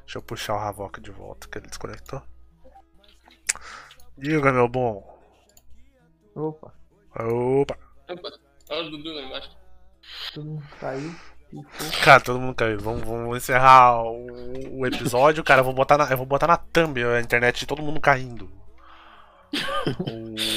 [0.00, 2.22] Deixa eu puxar o Havok de volta, que ele desconectou.
[4.18, 5.18] Diga, meu bom.
[6.34, 6.74] Opa,
[7.16, 7.78] Opa.
[8.08, 8.38] Opa,
[8.70, 9.56] olha o Dudu lá embaixo.
[10.34, 11.14] Todo mundo caiu.
[12.04, 12.78] Cara, todo mundo caiu.
[12.78, 15.42] Vamos, vamos encerrar o, o episódio.
[15.42, 18.00] Cara, eu vou botar na, eu vou botar na thumb a internet de todo mundo
[18.00, 18.50] caindo.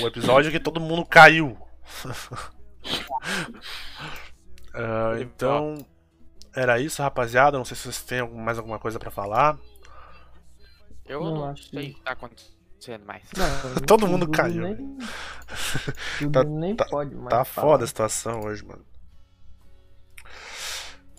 [0.01, 1.57] O episódio que todo mundo caiu.
[4.75, 5.75] Ah, então,
[6.55, 7.57] era isso, rapaziada.
[7.57, 9.57] Não sei se vocês têm mais alguma coisa pra falar.
[11.05, 13.23] Eu Não, não, acho sei que- o que tá acontecendo mais.
[13.37, 13.45] Não,
[13.85, 14.97] Todo mundo caiu, Nem,
[16.31, 17.29] Tá- nem tá- pode mais.
[17.29, 17.67] Tá falar.
[17.67, 18.83] foda a situação hoje, mano.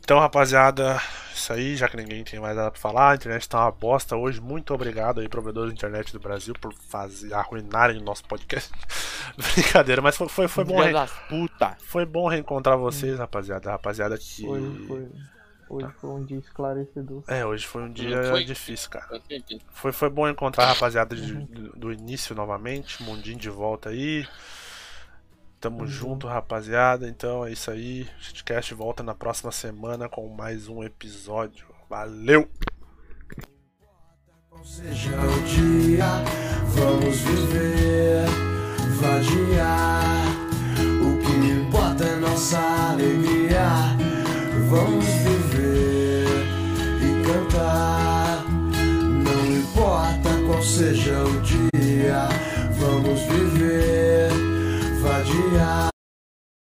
[0.05, 1.01] Então, rapaziada,
[1.35, 4.15] isso aí, já que ninguém tem mais nada pra falar, a internet tá uma bosta
[4.15, 4.39] hoje.
[4.39, 8.71] Muito obrigado aí, provedores de internet do Brasil, por fazer, arruinarem o nosso podcast.
[9.55, 11.75] Brincadeira, mas foi, foi, foi bom re- das puta.
[11.81, 13.71] foi bom reencontrar vocês, rapaziada.
[13.71, 14.47] Rapaziada que.
[14.47, 15.09] Hoje foi,
[15.71, 17.23] hoje foi um dia esclarecedor.
[17.27, 18.45] É, hoje foi um dia foi?
[18.45, 19.23] difícil, cara.
[19.73, 23.03] Foi, foi bom encontrar a rapaziada de- do, do início novamente.
[23.03, 24.29] Mundinho de volta aí.
[25.65, 27.09] Tamo junto, rapaziada.
[27.09, 28.03] Então é isso aí.
[28.03, 31.65] O Shitcast volta na próxima semana com mais um episódio.
[31.89, 32.47] Valeu!
[34.62, 36.05] Seja o dia,
[36.67, 38.27] vamos viver,
[39.01, 40.27] vadiar.
[41.01, 42.61] O que importa é nossa
[42.91, 43.97] alegria.
[44.69, 46.27] Vamos viver
[47.01, 48.45] e cantar.
[49.25, 52.29] Não importa qual seja o dia,
[52.79, 54.44] vamos viver,
[55.25, 55.94] vadiar.